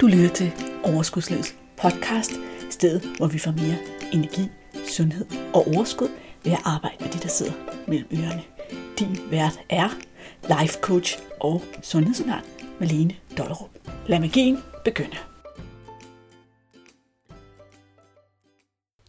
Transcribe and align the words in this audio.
Du 0.00 0.06
lytter 0.06 0.34
til 0.34 0.52
Overskudslivets 0.84 1.56
podcast, 1.76 2.32
stedet 2.70 3.16
hvor 3.16 3.26
vi 3.26 3.38
får 3.38 3.50
mere 3.50 3.78
energi, 4.12 4.48
sundhed 4.88 5.26
og 5.54 5.66
overskud 5.66 6.08
ved 6.44 6.52
at 6.52 6.58
arbejde 6.64 6.96
med 7.00 7.12
de, 7.12 7.18
der 7.18 7.28
sidder 7.28 7.52
mellem 7.88 8.08
ørerne. 8.12 8.42
Din 8.98 9.30
vært 9.30 9.60
er 9.68 9.88
life 10.42 10.78
coach 10.80 11.18
og 11.40 11.62
sundhedsundern 11.82 12.44
Malene 12.80 13.16
Dollerup. 13.38 13.70
Lad 14.06 14.20
magien 14.20 14.58
begynde. 14.84 15.16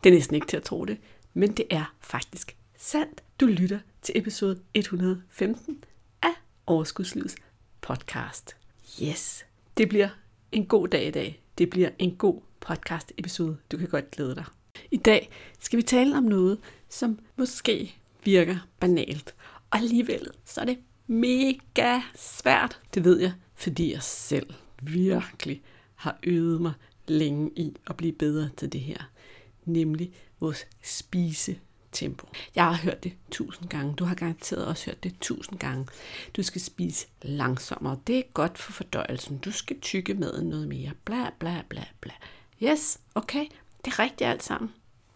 Det 0.04 0.10
er 0.10 0.14
næsten 0.14 0.36
ikke 0.36 0.48
til 0.48 0.58
at 0.58 0.64
tro 0.64 0.86
det, 0.86 0.98
men 1.34 1.52
det 1.52 1.66
er 1.70 1.96
faktisk 2.02 2.58
sandt. 2.78 3.24
Du 3.40 3.46
lytter 3.46 3.80
til 4.02 4.18
episode 4.18 4.60
115 4.74 5.84
af 6.22 6.34
Overskudslivets 6.68 7.36
podcast. 7.82 8.56
Yes, 9.04 9.46
det 9.78 9.90
bliver 9.90 10.10
en 10.52 10.66
god 10.66 10.88
dag 10.88 11.08
i 11.08 11.12
dag. 11.12 11.42
Det 11.58 11.70
bliver 11.70 11.90
en 12.00 12.16
god 12.16 12.42
podcast 12.60 13.12
episode. 13.18 13.58
Du 13.72 13.78
kan 13.78 13.88
godt 13.88 14.12
glæde 14.12 14.36
dig. 14.36 14.46
I 14.92 14.98
dag 14.98 15.30
skal 15.60 15.78
vi 15.78 15.84
tale 15.84 16.18
om 16.18 16.24
noget, 16.24 16.58
som 16.90 17.20
måske 17.36 17.96
virker 18.24 18.58
banalt. 18.80 19.36
Og 19.72 19.78
alligevel 19.78 20.28
så 20.46 20.62
er 20.62 20.66
det 20.66 20.78
mega 21.08 22.02
svært. 22.16 22.82
Det 22.94 23.04
ved 23.04 23.20
jeg, 23.20 23.34
fordi 23.56 23.94
jeg 23.94 24.04
selv 24.04 24.54
virkelig 24.82 25.62
har 25.96 26.20
øvet 26.24 26.62
mig 26.62 26.74
længe 27.08 27.52
i 27.56 27.76
at 27.88 27.98
blive 27.98 28.14
bedre 28.14 28.50
til 28.58 28.74
det 28.74 28.82
her. 28.82 29.12
Nemlig 29.66 30.14
vores 30.40 30.68
spise 30.84 31.60
tempo. 31.92 32.28
Jeg 32.56 32.66
har 32.66 32.74
hørt 32.74 33.04
det 33.04 33.14
tusind 33.32 33.70
gange. 33.70 33.96
Du 33.96 34.06
har 34.06 34.16
garanteret 34.16 34.66
også 34.66 34.86
hørt 34.86 35.04
det 35.04 35.16
tusind 35.22 35.60
gange. 35.60 35.88
Du 36.36 36.44
skal 36.44 36.62
spise 36.62 37.08
langsommere. 37.22 38.00
Det 38.08 38.18
er 38.18 38.24
godt 38.34 38.58
for 38.58 38.72
fordøjelsen. 38.72 39.38
Du 39.38 39.52
skal 39.52 39.80
tykke 39.80 40.14
maden 40.14 40.50
noget 40.50 40.68
mere. 40.68 40.92
Bla, 41.06 41.30
bla, 41.40 41.62
bla, 41.70 41.84
bla. 42.02 42.14
Yes, 42.64 43.00
okay. 43.16 43.46
Det 43.86 43.94
er 43.94 44.00
rigtigt 44.00 44.30
alt 44.30 44.44
sammen. 44.44 44.72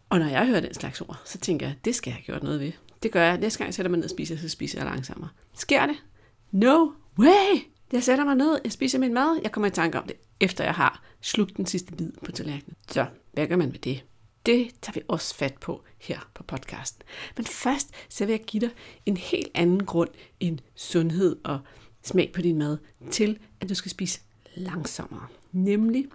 Og 0.10 0.20
når 0.20 0.28
jeg 0.28 0.48
hører 0.48 0.60
den 0.60 0.74
slags 0.74 1.02
ord, 1.02 1.22
så 1.26 1.38
tænker 1.38 1.68
jeg, 1.68 1.76
det 1.86 1.96
skal 1.96 2.12
jeg 2.12 2.16
have 2.16 2.24
gjort 2.24 2.44
noget 2.44 2.60
ved. 2.60 2.72
Det 3.04 3.12
gør 3.12 3.24
jeg. 3.24 3.38
Næste 3.38 3.58
gang 3.58 3.68
jeg 3.68 3.74
sætter 3.74 3.90
mig 3.90 3.98
ned 3.98 4.06
og 4.06 4.10
spiser, 4.10 4.38
så 4.38 4.50
spiser 4.50 4.80
jeg 4.80 4.86
langsommere. 4.86 5.30
Sker 5.54 5.86
det? 5.86 5.96
No 6.52 6.92
way! 7.20 7.74
Jeg 7.94 8.04
sætter 8.04 8.26
mig 8.26 8.36
ned, 8.36 8.60
jeg 8.64 8.72
spiser 8.72 9.00
min 9.00 9.14
mad, 9.14 9.40
jeg 9.44 9.52
kommer 9.52 9.68
i 9.68 9.72
tanke 9.72 10.00
om 10.00 10.08
det, 10.08 10.16
efter 10.40 10.64
jeg 10.64 10.74
har 10.74 11.04
slugt 11.22 11.58
den 11.58 11.66
sidste 11.66 11.94
bid 11.94 12.12
på 12.26 12.32
tallerkenen. 12.32 12.76
Så, 12.88 13.06
hvad 13.34 13.48
gør 13.48 13.56
man 13.56 13.70
med 13.70 13.80
det? 13.80 14.04
Det 14.46 14.72
tager 14.82 14.94
vi 14.94 15.02
også 15.08 15.36
fat 15.36 15.58
på 15.58 15.84
her 15.98 16.30
på 16.34 16.44
podcasten. 16.44 17.02
Men 17.38 17.46
først 17.46 17.90
så 18.10 18.26
vil 18.26 18.34
jeg 18.34 18.44
give 18.44 18.62
dig 18.62 18.70
en 19.06 19.18
helt 19.18 19.52
anden 19.54 19.86
grund 19.86 20.10
end 20.40 20.60
sundhed 20.76 21.36
og 21.44 21.60
smag 22.02 22.32
på 22.34 22.42
din 22.42 22.58
mad 22.58 22.78
til, 23.12 23.40
at 23.62 23.70
du 23.70 23.76
skal 23.76 23.92
spise 23.92 24.20
langsommere. 24.56 25.28
Nemlig 25.52 26.06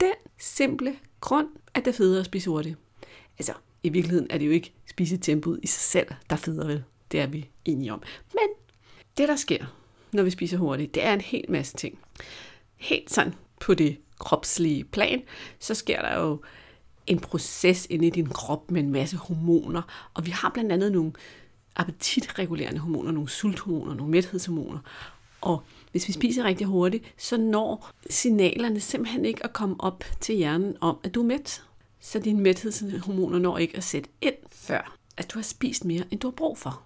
den 0.00 0.14
simple 0.38 0.96
grund, 1.20 1.48
at 1.74 1.84
det 1.84 1.90
er 1.90 1.96
federe 1.96 2.20
at 2.20 2.26
spise 2.26 2.50
hurtigt. 2.50 2.76
Altså, 3.38 3.52
i 3.82 3.88
virkeligheden 3.88 4.26
er 4.30 4.38
det 4.38 4.46
jo 4.46 4.50
ikke 4.50 4.72
spisetempoet 4.86 5.60
i 5.62 5.66
sig 5.66 5.80
selv, 5.80 6.08
der 6.30 6.36
federe 6.36 6.68
vel. 6.68 6.84
Det 7.12 7.20
er 7.20 7.26
vi 7.26 7.48
enige 7.64 7.92
om. 7.92 8.02
Men 8.32 8.48
det, 9.18 9.28
der 9.28 9.36
sker, 9.36 9.66
når 10.12 10.22
vi 10.22 10.30
spiser 10.30 10.58
hurtigt, 10.58 10.94
det 10.94 11.04
er 11.04 11.12
en 11.12 11.20
hel 11.20 11.44
masse 11.48 11.76
ting. 11.76 11.98
Helt 12.76 13.10
sådan 13.10 13.34
på 13.60 13.74
det 13.74 13.98
kropslige 14.18 14.84
plan, 14.84 15.22
så 15.58 15.74
sker 15.74 16.02
der 16.02 16.18
jo 16.18 16.42
en 17.08 17.18
proces 17.18 17.86
inde 17.90 18.06
i 18.06 18.10
din 18.10 18.26
krop 18.26 18.70
med 18.70 18.82
en 18.82 18.92
masse 18.92 19.16
hormoner. 19.16 20.10
Og 20.14 20.26
vi 20.26 20.30
har 20.30 20.50
blandt 20.50 20.72
andet 20.72 20.92
nogle 20.92 21.12
appetitregulerende 21.76 22.80
hormoner, 22.80 23.10
nogle 23.12 23.28
sulthormoner, 23.28 23.94
nogle 23.94 24.10
mæthedshormoner. 24.10 24.78
Og 25.40 25.62
hvis 25.92 26.08
vi 26.08 26.12
spiser 26.12 26.44
rigtig 26.44 26.66
hurtigt, 26.66 27.04
så 27.18 27.36
når 27.36 27.90
signalerne 28.10 28.80
simpelthen 28.80 29.24
ikke 29.24 29.44
at 29.44 29.52
komme 29.52 29.76
op 29.78 30.04
til 30.20 30.34
hjernen 30.34 30.76
om, 30.80 30.98
at 31.02 31.14
du 31.14 31.20
er 31.20 31.26
mæt. 31.26 31.62
Så 32.00 32.18
dine 32.18 32.40
mæthedshormoner 32.40 33.38
når 33.38 33.58
ikke 33.58 33.76
at 33.76 33.84
sætte 33.84 34.08
ind 34.20 34.34
før, 34.50 34.98
at 35.16 35.32
du 35.32 35.38
har 35.38 35.44
spist 35.44 35.84
mere, 35.84 36.04
end 36.10 36.20
du 36.20 36.26
har 36.26 36.32
brug 36.36 36.58
for. 36.58 36.82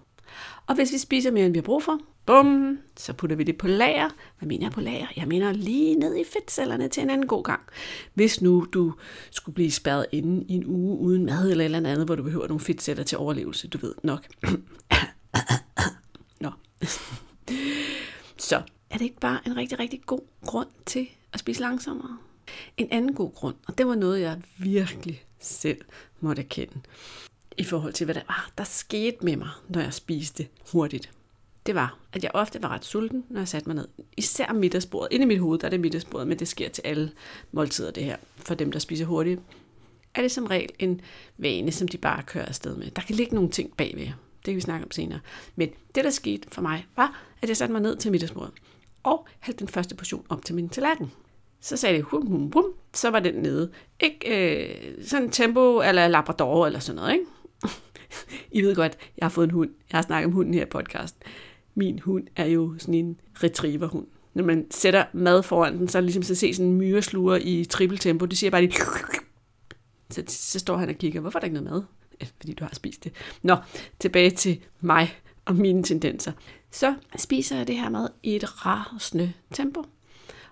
Og 0.67 0.75
hvis 0.75 0.93
vi 0.93 0.98
spiser 0.98 1.31
mere, 1.31 1.47
end 1.47 1.53
vi 1.53 1.59
har 1.59 1.63
brug 1.63 1.83
for, 1.83 1.98
bum, 2.27 2.79
så 2.97 3.13
putter 3.13 3.37
vi 3.37 3.45
det 3.45 3.59
på 3.59 3.69
lager. 3.69 4.09
Hvad 4.39 4.48
mener 4.48 4.65
jeg 4.65 4.73
på 4.73 4.81
lager? 4.81 5.07
Jeg 5.17 5.29
mener 5.29 5.53
lige 5.53 5.95
ned 5.95 6.17
i 6.17 6.25
fedtcellerne 6.25 6.89
til 6.89 7.03
en 7.03 7.11
anden 7.11 7.27
god 7.27 7.45
gang. 7.45 7.61
Hvis 8.15 8.43
nu 8.43 8.67
du 8.73 8.93
skulle 9.31 9.55
blive 9.55 9.70
spærret 9.70 10.07
inde 10.13 10.45
i 10.48 10.55
en 10.55 10.67
uge 10.67 10.98
uden 10.98 11.27
mad 11.27 11.51
eller 11.51 11.65
eller 11.65 11.79
andet, 11.79 12.07
hvor 12.07 12.15
du 12.15 12.23
behøver 12.23 12.47
nogle 12.48 12.61
fedtceller 12.61 13.05
til 13.05 13.19
overlevelse, 13.19 13.69
du 13.69 13.79
ved 13.79 13.95
nok. 14.03 14.27
Nå. 16.41 16.51
så 18.37 18.63
er 18.91 18.99
det 18.99 19.05
ikke 19.05 19.20
bare 19.20 19.41
en 19.47 19.57
rigtig, 19.57 19.79
rigtig 19.79 20.03
god 20.07 20.20
grund 20.47 20.69
til 20.87 21.09
at 21.33 21.41
spise 21.41 21.61
langsommere? 21.61 22.19
En 22.77 22.89
anden 22.91 23.14
god 23.14 23.33
grund, 23.35 23.55
og 23.67 23.79
det 23.79 23.87
var 23.87 23.95
noget, 23.95 24.20
jeg 24.20 24.41
virkelig 24.59 25.25
selv 25.41 25.81
måtte 26.20 26.43
erkende, 26.43 26.81
i 27.58 27.64
forhold 27.64 27.92
til, 27.92 28.05
hvad 28.05 28.14
der 28.14 28.23
var, 28.29 28.51
der 28.58 28.64
skete 28.64 29.17
med 29.24 29.36
mig, 29.36 29.48
når 29.68 29.80
jeg 29.80 29.95
spiste 29.95 30.46
hurtigt. 30.73 31.11
Det 31.67 31.74
var, 31.74 31.98
at 32.13 32.24
jeg 32.24 32.30
ofte 32.35 32.63
var 32.63 32.68
ret 32.68 32.85
sulten, 32.85 33.24
når 33.29 33.40
jeg 33.40 33.48
satte 33.48 33.68
mig 33.68 33.77
ned. 33.77 33.89
Især 34.17 34.52
middagsbordet. 34.52 35.13
Inde 35.13 35.24
i 35.24 35.27
mit 35.27 35.40
hoved, 35.40 35.58
der 35.58 35.67
er 35.67 35.70
det 35.70 35.80
middagsbordet, 35.80 36.29
men 36.29 36.39
det 36.39 36.48
sker 36.48 36.68
til 36.68 36.83
alle 36.85 37.13
måltider, 37.52 37.90
det 37.90 38.05
her. 38.05 38.17
For 38.36 38.55
dem, 38.55 38.73
der 38.73 38.79
spiser 38.79 39.05
hurtigt, 39.05 39.40
er 40.14 40.23
det 40.23 40.30
som 40.30 40.46
regel 40.46 40.70
en 40.79 41.01
vane, 41.39 41.73
som 41.73 41.89
de 41.89 41.98
bare 41.98 42.23
kører 42.23 42.46
afsted 42.46 42.77
med. 42.77 42.90
Der 42.90 43.02
kan 43.02 43.17
ligge 43.17 43.35
nogle 43.35 43.51
ting 43.51 43.77
bagved. 43.77 44.07
Det 44.07 44.45
kan 44.45 44.55
vi 44.55 44.61
snakke 44.61 44.84
om 44.84 44.90
senere. 44.90 45.20
Men 45.57 45.70
det, 45.95 46.05
der 46.05 46.11
skete 46.11 46.48
for 46.52 46.63
mig, 46.63 46.86
var, 46.96 47.23
at 47.42 47.48
jeg 47.48 47.57
satte 47.57 47.73
mig 47.73 47.83
ned 47.83 47.96
til 47.96 48.11
middagsbordet 48.11 48.52
og 49.02 49.27
hældte 49.40 49.61
den 49.61 49.69
første 49.69 49.95
portion 49.95 50.24
op 50.29 50.45
til 50.45 50.55
min 50.55 50.69
tallerken. 50.69 51.13
Så 51.61 51.77
sagde 51.77 51.96
det 51.96 52.05
hum, 52.05 52.27
hum, 52.27 52.52
hum, 52.52 52.64
så 52.95 53.11
var 53.11 53.20
den 53.20 53.34
nede. 53.34 53.70
Ikke 54.01 54.19
øh, 54.29 55.07
sådan 55.07 55.30
tempo 55.30 55.80
eller 55.80 56.08
labrador 56.08 56.67
eller 56.67 56.80
sådan 56.80 56.96
noget, 56.96 57.13
ikke? 57.13 57.24
I 58.52 58.62
ved 58.62 58.74
godt, 58.74 58.98
jeg 59.18 59.24
har 59.24 59.30
fået 59.30 59.45
en 59.45 59.50
hund. 59.50 59.70
Jeg 59.92 59.98
har 59.98 60.02
snakket 60.02 60.27
om 60.27 60.33
hunden 60.33 60.55
her 60.55 60.62
i 60.62 60.70
podcasten. 60.70 61.23
Min 61.74 61.98
hund 61.98 62.27
er 62.36 62.46
jo 62.46 62.74
sådan 62.78 62.95
en 62.95 63.20
retrieverhund. 63.42 64.06
Når 64.34 64.45
man 64.45 64.67
sætter 64.70 65.05
mad 65.12 65.42
foran 65.42 65.78
den, 65.78 65.89
så 65.89 65.98
er 65.98 66.00
det 66.00 66.06
ligesom 66.06 66.22
så 66.22 66.34
se 66.34 66.55
sådan 66.55 66.70
en 66.70 66.78
myresluger 66.78 67.36
i 67.36 67.64
trippeltempo. 67.64 68.27
Det 68.27 68.39
siger 68.39 68.51
bare 68.51 68.62
lige... 68.62 68.74
Så, 70.11 70.22
så 70.28 70.58
står 70.58 70.77
han 70.77 70.89
og 70.89 70.95
kigger, 70.95 71.20
hvorfor 71.20 71.39
er 71.39 71.40
der 71.40 71.45
ikke 71.45 71.61
noget 71.61 71.72
mad? 71.72 71.83
Ja, 72.20 72.27
fordi 72.36 72.52
du 72.52 72.64
har 72.64 72.74
spist 72.74 73.05
det. 73.05 73.12
Nå, 73.42 73.56
tilbage 73.98 74.30
til 74.30 74.61
mig 74.80 75.14
og 75.45 75.56
mine 75.56 75.83
tendenser. 75.83 76.33
Så 76.70 76.95
spiser 77.17 77.56
jeg 77.56 77.67
det 77.67 77.77
her 77.77 77.89
mad 77.89 78.08
i 78.22 78.36
et 78.36 78.67
rasende 78.67 79.33
tempo. 79.55 79.84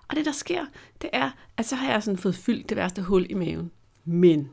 Og 0.07 0.15
det, 0.15 0.25
der 0.25 0.31
sker, 0.31 0.65
det 1.01 1.09
er, 1.13 1.31
at 1.57 1.65
så 1.65 1.75
har 1.75 1.91
jeg 1.91 2.03
sådan 2.03 2.17
fået 2.17 2.35
fyldt 2.35 2.69
det 2.69 2.77
værste 2.77 3.01
hul 3.01 3.25
i 3.29 3.33
maven. 3.33 3.71
Men 4.05 4.49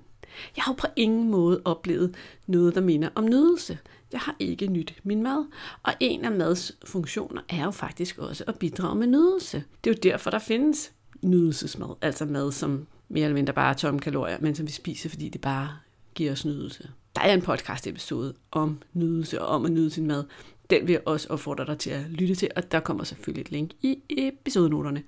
jeg 0.56 0.64
har 0.64 0.72
jo 0.72 0.76
på 0.76 0.86
ingen 0.96 1.30
måde 1.30 1.62
oplevet 1.64 2.14
noget, 2.46 2.74
der 2.74 2.80
minder 2.80 3.08
om 3.14 3.24
nydelse. 3.24 3.78
Jeg 4.12 4.20
har 4.20 4.36
ikke 4.38 4.66
nyt 4.66 4.94
min 5.02 5.22
mad, 5.22 5.44
og 5.82 5.92
en 6.00 6.24
af 6.24 6.32
mads 6.32 6.72
funktioner 6.84 7.42
er 7.48 7.64
jo 7.64 7.70
faktisk 7.70 8.18
også 8.18 8.44
at 8.46 8.58
bidrage 8.58 8.94
med 8.94 9.06
nydelse. 9.06 9.64
Det 9.84 9.90
er 9.90 9.94
jo 9.94 10.10
derfor, 10.10 10.30
der 10.30 10.38
findes 10.38 10.92
nydelsesmad, 11.22 11.94
altså 12.02 12.24
mad, 12.24 12.52
som 12.52 12.86
mere 13.08 13.24
eller 13.24 13.34
mindre 13.34 13.52
bare 13.52 13.70
er 13.70 13.74
tomme 13.74 14.00
kalorier, 14.00 14.38
men 14.40 14.54
som 14.54 14.66
vi 14.66 14.72
spiser, 14.72 15.08
fordi 15.08 15.28
det 15.28 15.40
bare 15.40 15.70
giver 16.14 16.32
os 16.32 16.44
nydelse. 16.44 16.90
Der 17.16 17.22
er 17.22 17.34
en 17.34 17.42
podcast 17.42 17.86
episode 17.86 18.34
om 18.50 18.82
nydelse 18.92 19.42
og 19.42 19.48
om 19.48 19.64
at 19.64 19.72
nyde 19.72 19.90
sin 19.90 20.06
mad. 20.06 20.24
Den 20.70 20.86
vil 20.86 20.92
jeg 20.92 21.02
også 21.06 21.28
opfordre 21.30 21.66
dig 21.66 21.78
til 21.78 21.90
at 21.90 22.04
lytte 22.10 22.34
til, 22.34 22.50
og 22.56 22.72
der 22.72 22.80
kommer 22.80 23.04
selvfølgelig 23.04 23.40
et 23.40 23.50
link 23.50 23.70
i 23.82 23.98
episodenoterne. 24.08 25.02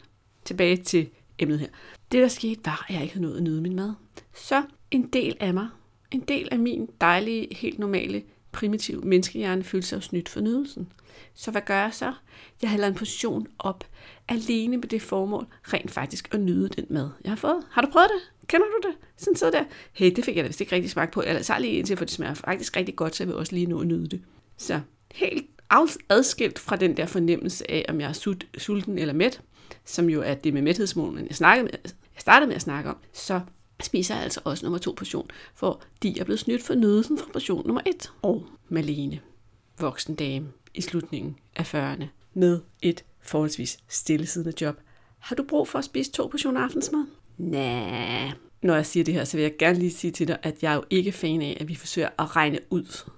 Tilbage 0.44 0.76
til 0.76 1.08
emnet 1.38 1.58
her. 1.58 1.68
Det, 2.12 2.22
der 2.22 2.28
skete, 2.28 2.60
var, 2.64 2.86
at 2.88 2.94
jeg 2.94 3.02
ikke 3.02 3.14
havde 3.14 3.26
nået 3.26 3.36
at 3.36 3.42
nyde 3.42 3.60
min 3.60 3.76
mad. 3.76 3.92
Så 4.34 4.62
en 4.90 5.02
del 5.02 5.36
af 5.40 5.54
mig, 5.54 5.68
en 6.10 6.20
del 6.20 6.48
af 6.50 6.58
min 6.58 6.88
dejlige, 7.00 7.54
helt 7.54 7.78
normale, 7.78 8.22
primitive 8.52 9.00
menneskehjerne 9.00 9.64
følte 9.64 9.86
sig 9.86 10.02
snydt 10.02 10.28
for 10.28 10.40
nydelsen. 10.40 10.92
Så 11.34 11.50
hvad 11.50 11.62
gør 11.66 11.80
jeg 11.80 11.94
så? 11.94 12.12
Jeg 12.62 12.70
hælder 12.70 12.88
en 12.88 12.94
position 12.94 13.46
op, 13.58 13.84
alene 14.28 14.76
med 14.76 14.88
det 14.88 15.02
formål, 15.02 15.46
rent 15.62 15.90
faktisk 15.90 16.34
at 16.34 16.40
nyde 16.40 16.68
den 16.68 16.86
mad, 16.90 17.10
jeg 17.24 17.30
har 17.30 17.36
fået. 17.36 17.64
Har 17.70 17.82
du 17.82 17.88
prøvet 17.92 18.08
det? 18.10 18.48
Kender 18.48 18.66
du 18.66 18.88
det? 18.88 18.96
Sådan 19.16 19.36
sidder 19.36 19.58
der. 19.58 19.64
Hey, 19.92 20.12
det 20.16 20.24
fik 20.24 20.36
jeg 20.36 20.44
da 20.44 20.48
vist 20.48 20.60
ikke 20.60 20.74
rigtig 20.74 20.90
smagt 20.90 21.12
på. 21.12 21.22
Eller 21.26 21.42
så 21.42 21.54
lige 21.58 21.72
indtil, 21.72 21.96
for 21.96 22.04
det 22.04 22.14
smager 22.14 22.34
faktisk 22.34 22.76
rigtig 22.76 22.96
godt, 22.96 23.16
så 23.16 23.22
jeg 23.22 23.28
vil 23.28 23.36
også 23.36 23.54
lige 23.54 23.66
nå 23.66 23.80
at 23.80 23.86
nyde 23.86 24.08
det. 24.08 24.22
Så 24.56 24.80
helt 25.12 25.46
adskilt 26.08 26.58
fra 26.58 26.76
den 26.76 26.96
der 26.96 27.06
fornemmelse 27.06 27.70
af, 27.70 27.84
om 27.88 28.00
jeg 28.00 28.08
er 28.08 28.38
sulten 28.58 28.98
eller 28.98 29.14
mæt, 29.14 29.40
som 29.84 30.08
jo 30.08 30.22
er 30.22 30.34
det 30.34 30.54
med 30.54 30.62
mæthedsmålen, 30.62 31.26
jeg, 31.26 31.36
snakkede 31.36 31.64
med, 31.64 31.72
jeg 31.84 32.20
startede 32.20 32.46
med 32.46 32.56
at 32.56 32.62
snakke 32.62 32.90
om, 32.90 32.96
så 33.12 33.40
spiser 33.82 34.14
jeg 34.14 34.24
altså 34.24 34.40
også 34.44 34.64
nummer 34.64 34.78
to 34.78 34.94
portion, 34.96 35.30
for 35.54 35.82
de 36.02 36.20
er 36.20 36.24
blevet 36.24 36.40
snydt 36.40 36.62
for 36.62 36.74
nydelsen 36.74 37.18
fra 37.18 37.26
portion 37.32 37.66
nummer 37.66 37.82
et. 37.86 38.12
Og 38.22 38.46
Malene, 38.68 39.20
voksen 39.80 40.14
dame 40.14 40.48
i 40.74 40.80
slutningen 40.80 41.36
af 41.56 41.74
40'erne, 41.74 42.04
med 42.34 42.60
et 42.82 43.04
forholdsvis 43.20 43.78
stillesiddende 43.88 44.56
job. 44.60 44.80
Har 45.18 45.36
du 45.36 45.42
brug 45.42 45.68
for 45.68 45.78
at 45.78 45.84
spise 45.84 46.12
to 46.12 46.26
portioner 46.26 46.60
aftensmad? 46.60 47.04
Nej. 47.38 48.30
Når 48.62 48.74
jeg 48.74 48.86
siger 48.86 49.04
det 49.04 49.14
her, 49.14 49.24
så 49.24 49.36
vil 49.36 49.42
jeg 49.42 49.56
gerne 49.58 49.78
lige 49.78 49.90
sige 49.90 50.10
til 50.10 50.28
dig, 50.28 50.38
at 50.42 50.62
jeg 50.62 50.70
er 50.70 50.74
jo 50.74 50.84
ikke 50.90 51.12
fan 51.12 51.42
af, 51.42 51.56
at 51.60 51.68
vi 51.68 51.74
forsøger 51.74 52.08
at 52.18 52.36
regne 52.36 52.58
ud 52.70 53.10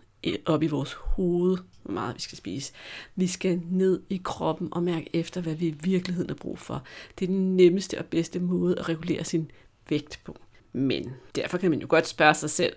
op 0.47 0.63
i 0.63 0.67
vores 0.67 0.93
hoved, 0.93 1.59
hvor 1.83 1.93
meget 1.93 2.15
vi 2.15 2.21
skal 2.21 2.39
spise. 2.39 2.73
Vi 3.17 3.27
skal 3.27 3.61
ned 3.71 4.03
i 4.11 4.21
kroppen 4.25 4.69
og 4.73 4.83
mærke 4.83 5.11
efter, 5.13 5.41
hvad 5.41 5.55
vi 5.55 5.67
i 5.67 5.75
virkeligheden 5.83 6.31
har 6.31 6.37
brug 6.37 6.59
for. 6.59 6.83
Det 7.19 7.25
er 7.25 7.33
den 7.33 7.57
nemmeste 7.57 7.99
og 7.99 8.05
bedste 8.05 8.41
måde 8.41 8.79
at 8.79 8.89
regulere 8.89 9.25
sin 9.25 9.51
vægt 9.89 10.21
på. 10.25 10.37
Men 10.73 11.13
derfor 11.35 11.59
kan 11.59 11.71
man 11.71 11.81
jo 11.81 11.87
godt 11.91 12.07
spørge 12.07 12.35
sig 12.35 12.51
selv, 12.51 12.77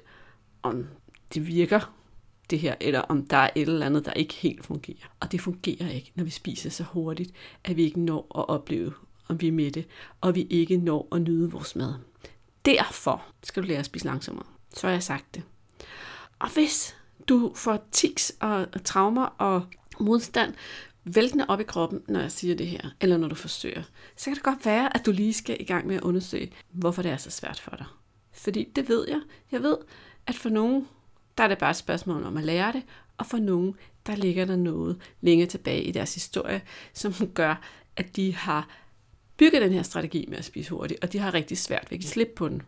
om 0.64 0.88
det 1.34 1.48
virker, 1.48 1.96
det 2.50 2.60
her, 2.60 2.76
eller 2.82 3.00
om 3.00 3.28
der 3.28 3.38
er 3.38 3.50
et 3.56 3.70
eller 3.70 3.86
andet, 3.86 4.06
der 4.06 4.14
ikke 4.14 4.34
helt 4.34 4.66
fungerer. 4.66 5.16
Og 5.20 5.32
det 5.32 5.42
fungerer 5.42 5.90
ikke, 5.90 6.12
når 6.16 6.24
vi 6.24 6.30
spiser 6.30 6.70
så 6.70 6.84
hurtigt, 6.84 7.32
at 7.64 7.78
vi 7.78 7.84
ikke 7.84 8.00
når 8.00 8.40
at 8.40 8.50
opleve, 8.50 8.94
om 9.28 9.42
vi 9.42 9.48
er 9.48 9.52
mætte, 9.52 9.86
og 10.22 10.36
vi 10.36 10.48
ikke 10.50 10.78
når 10.78 11.08
at 11.12 11.22
nyde 11.22 11.52
vores 11.52 11.76
mad. 11.76 11.94
Derfor 12.66 13.26
skal 13.44 13.64
du 13.64 13.68
lære 13.68 13.80
at 13.80 13.86
spise 13.86 14.06
langsommere. 14.06 14.46
Så 14.76 14.88
har 14.88 14.92
jeg 14.92 15.04
sagt 15.04 15.36
det. 15.36 15.44
Og 16.40 16.54
hvis 16.54 16.96
du 17.30 17.52
får 17.56 17.88
tics 17.92 18.34
og 18.40 18.84
traumer 18.84 19.26
og 19.26 19.66
modstand 20.00 20.54
væltende 21.06 21.46
op 21.48 21.60
i 21.60 21.64
kroppen, 21.64 22.02
når 22.08 22.20
jeg 22.20 22.32
siger 22.32 22.56
det 22.56 22.68
her, 22.68 22.90
eller 23.02 23.18
når 23.18 23.28
du 23.28 23.36
forsøger, 23.36 23.84
så 24.16 24.26
kan 24.26 24.36
det 24.36 24.44
godt 24.44 24.66
være, 24.66 24.96
at 24.96 25.06
du 25.06 25.12
lige 25.12 25.34
skal 25.34 25.58
i 25.60 25.64
gang 25.64 25.88
med 25.88 25.96
at 25.96 26.02
undersøge, 26.02 26.52
hvorfor 26.72 27.02
det 27.02 27.12
er 27.12 27.18
så 27.18 27.32
svært 27.32 27.60
for 27.60 27.76
dig. 27.76 27.86
Fordi 28.32 28.68
det 28.76 28.90
ved 28.90 29.06
jeg. 29.08 29.22
Jeg 29.52 29.64
ved, 29.64 29.78
at 30.28 30.36
for 30.36 30.50
nogen, 30.50 30.88
der 31.38 31.44
er 31.44 31.48
det 31.48 31.58
bare 31.58 31.70
et 31.70 31.76
spørgsmål 31.76 32.24
om 32.24 32.38
at 32.38 32.44
lære 32.44 32.74
det, 32.74 32.84
og 33.18 33.26
for 33.26 33.38
nogen, 33.38 33.76
der 34.08 34.16
ligger 34.16 34.46
der 34.46 34.56
noget 34.56 34.98
længere 35.22 35.50
tilbage 35.50 35.84
i 35.84 35.92
deres 35.92 36.14
historie, 36.14 36.62
som 36.94 37.14
gør, 37.34 37.62
at 37.96 38.16
de 38.16 38.36
har 38.36 38.70
bygget 39.38 39.62
den 39.62 39.74
her 39.74 39.84
strategi 39.84 40.26
med 40.30 40.38
at 40.38 40.46
spise 40.46 40.70
hurtigt, 40.70 41.04
og 41.04 41.14
de 41.14 41.20
har 41.20 41.34
rigtig 41.34 41.58
svært 41.58 41.88
ved 41.92 41.98
at 41.98 42.04
slippe 42.04 42.34
på 42.36 42.50
den. 42.50 42.62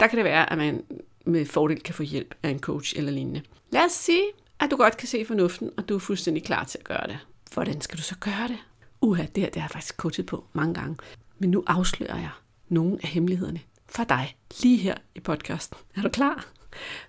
Der 0.00 0.06
kan 0.06 0.16
det 0.16 0.24
være, 0.24 0.52
at 0.52 0.58
man 0.58 0.84
med 1.24 1.46
fordel 1.46 1.80
kan 1.80 1.94
få 1.94 2.02
hjælp 2.02 2.34
af 2.42 2.50
en 2.50 2.60
coach 2.60 2.94
eller 2.96 3.12
lignende. 3.12 3.42
Lad 3.72 3.84
os 3.84 3.92
sige, 3.92 4.24
at 4.60 4.70
du 4.70 4.76
godt 4.76 4.96
kan 4.96 5.08
se 5.08 5.24
fornuften, 5.24 5.70
og 5.76 5.88
du 5.88 5.94
er 5.94 5.98
fuldstændig 5.98 6.44
klar 6.44 6.64
til 6.64 6.78
at 6.78 6.84
gøre 6.84 7.06
det. 7.06 7.18
Hvordan 7.56 7.80
skal 7.80 7.98
du 7.98 8.02
så 8.02 8.16
gøre 8.20 8.48
det? 8.48 8.58
Uha, 9.00 9.22
det 9.22 9.42
her 9.42 9.50
det 9.50 9.62
har 9.62 9.68
jeg 9.68 9.70
faktisk 9.70 9.96
coachet 9.96 10.26
på 10.26 10.44
mange 10.52 10.74
gange. 10.74 10.96
Men 11.38 11.50
nu 11.50 11.64
afslører 11.66 12.16
jeg 12.16 12.30
nogle 12.68 12.98
af 13.02 13.08
hemmelighederne 13.08 13.60
for 13.88 14.04
dig, 14.04 14.36
lige 14.62 14.76
her 14.76 14.94
i 15.14 15.20
podcasten. 15.20 15.78
Er 15.94 16.02
du 16.02 16.08
klar? 16.08 16.46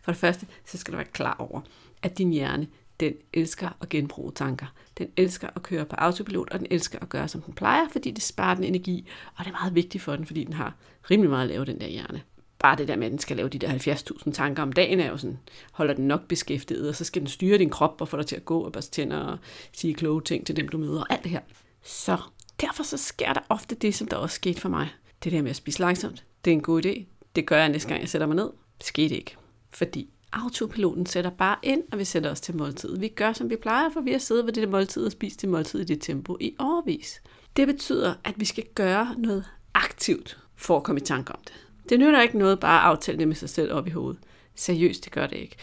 For 0.02 0.12
det 0.12 0.20
første, 0.20 0.48
så 0.66 0.78
skal 0.78 0.92
du 0.92 0.98
være 0.98 1.08
klar 1.08 1.36
over, 1.40 1.62
at 2.02 2.18
din 2.18 2.32
hjerne, 2.32 2.68
den 3.00 3.14
elsker 3.34 3.70
at 3.82 3.90
genbruge 3.90 4.32
tanker. 4.32 4.66
Den 4.98 5.08
elsker 5.18 5.50
at 5.56 5.64
køre 5.64 5.86
på 5.86 5.96
autopilot, 5.96 6.50
og 6.50 6.60
den 6.60 6.68
elsker 6.72 7.00
at 7.02 7.10
gøre, 7.10 7.28
som 7.28 7.42
den 7.42 7.54
plejer, 7.54 7.88
fordi 7.92 8.12
det 8.12 8.24
sparer 8.24 8.56
den 8.56 8.64
energi, 8.64 9.08
og 9.36 9.46
det 9.46 9.52
er 9.52 9.58
meget 9.62 9.76
vigtigt 9.76 10.04
for 10.04 10.16
den, 10.16 10.26
fordi 10.26 10.44
den 10.44 10.54
har 10.54 10.74
rimelig 11.12 11.30
meget 11.30 11.44
at 11.44 11.50
lave, 11.50 11.66
den 11.66 11.80
der 11.82 11.88
hjerne. 11.88 12.22
Bare 12.60 12.78
det 12.78 12.88
der 12.88 12.96
med, 12.96 13.06
at 13.06 13.12
den 13.12 13.20
skal 13.20 13.38
lave 13.38 13.50
de 13.50 13.60
der 13.60 13.70
70.000 13.70 14.32
tanker 14.32 14.64
om 14.64 14.74
dagen, 14.74 15.00
er 15.00 15.10
jo 15.10 15.18
sådan, 15.18 15.40
holder 15.72 15.94
den 15.94 16.08
nok 16.08 16.28
beskæftiget, 16.28 16.90
og 16.90 16.96
så 16.96 17.04
skal 17.04 17.22
den 17.22 17.30
styre 17.30 17.58
din 17.58 17.70
krop 17.70 18.02
og 18.02 18.08
få 18.08 18.18
dig 18.18 18.26
til 18.26 18.36
at 18.36 18.46
gå 18.46 18.60
og 18.60 18.72
børste 18.72 18.92
tænder 18.92 19.18
og 19.18 19.38
sige 19.74 19.94
kloge 19.94 20.22
ting 20.22 20.46
til 20.46 20.56
dem, 20.56 20.70
du 20.70 20.78
møder, 20.78 21.02
og 21.02 21.14
alt 21.14 21.24
det 21.24 21.32
her. 21.32 21.42
Så 21.84 22.18
derfor 22.62 22.84
så 22.84 22.98
sker 22.98 23.34
der 23.34 23.42
ofte 23.50 23.76
det, 23.76 23.96
som 23.96 24.08
der 24.08 24.18
også 24.18 24.36
skete 24.36 24.62
for 24.62 24.70
mig. 24.70 24.90
Det 25.24 25.32
der 25.32 25.42
med 25.42 25.50
at 25.50 25.56
spise 25.56 25.80
langsomt, 25.80 26.26
det 26.46 26.52
er 26.52 26.56
en 26.56 26.62
god 26.62 26.86
idé. 26.86 27.04
Det 27.36 27.46
gør 27.46 27.58
jeg 27.58 27.70
næste 27.70 27.90
gang, 27.90 28.02
jeg 28.02 28.10
sætter 28.10 28.28
mig 28.28 28.36
ned. 28.36 28.50
Det 28.78 28.86
skete 28.86 29.16
ikke. 29.16 29.36
Fordi 29.72 30.10
autopiloten 30.34 31.06
sætter 31.06 31.32
bare 31.32 31.56
ind, 31.64 31.84
og 31.92 32.00
vi 32.00 32.06
sætter 32.06 32.32
os 32.32 32.42
til 32.42 32.56
måltid. 32.56 32.98
Vi 32.98 33.08
gør, 33.08 33.34
som 33.34 33.50
vi 33.50 33.56
plejer, 33.56 33.90
for 33.94 34.02
vi 34.02 34.12
har 34.12 34.20
siddet 34.20 34.46
ved 34.46 34.54
det 34.54 34.70
måltid 34.70 35.06
og 35.06 35.12
spist 35.12 35.42
det 35.42 35.50
måltid 35.50 35.80
i 35.80 35.84
det 35.84 36.02
tempo 36.02 36.38
i 36.40 36.56
overvis. 36.60 37.22
Det 37.56 37.68
betyder, 37.68 38.14
at 38.24 38.34
vi 38.38 38.46
skal 38.46 38.64
gøre 38.76 39.16
noget 39.18 39.46
aktivt 39.74 40.40
for 40.56 40.78
at 40.78 40.84
komme 40.84 41.02
i 41.02 41.04
tanke 41.04 41.34
om 41.34 41.40
det. 41.46 41.67
Det 41.90 42.00
nytter 42.00 42.22
ikke 42.22 42.38
noget 42.38 42.60
bare 42.60 42.80
at 42.80 42.86
aftale 42.86 43.18
det 43.18 43.28
med 43.28 43.36
sig 43.36 43.50
selv 43.50 43.74
op 43.74 43.88
i 43.88 43.90
hovedet. 43.90 44.20
Seriøst, 44.56 45.06
det 45.06 45.12
gør 45.12 45.28
det 45.28 45.38
ikke. 45.38 45.56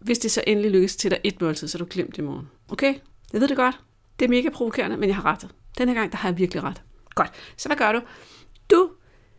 Hvis 0.00 0.18
det 0.18 0.30
så 0.30 0.44
endelig 0.46 0.70
lykkes 0.70 0.96
til 0.96 1.10
dig 1.10 1.20
et 1.24 1.40
måltid, 1.40 1.68
så 1.68 1.78
er 1.78 1.78
du 1.78 1.86
glemt 1.90 2.18
i 2.18 2.20
morgen. 2.20 2.48
Okay? 2.68 2.94
Jeg 3.32 3.40
ved 3.40 3.48
det 3.48 3.56
godt. 3.56 3.80
Det 4.18 4.24
er 4.24 4.28
mega 4.28 4.48
provokerende, 4.48 4.96
men 4.96 5.08
jeg 5.08 5.16
har 5.16 5.24
ret. 5.24 5.48
Denne 5.78 5.94
gang, 5.94 6.12
der 6.12 6.18
har 6.18 6.28
jeg 6.28 6.38
virkelig 6.38 6.62
ret. 6.62 6.82
Godt. 7.14 7.30
Så 7.56 7.68
hvad 7.68 7.76
gør 7.76 7.92
du? 7.92 8.00
Du 8.70 8.90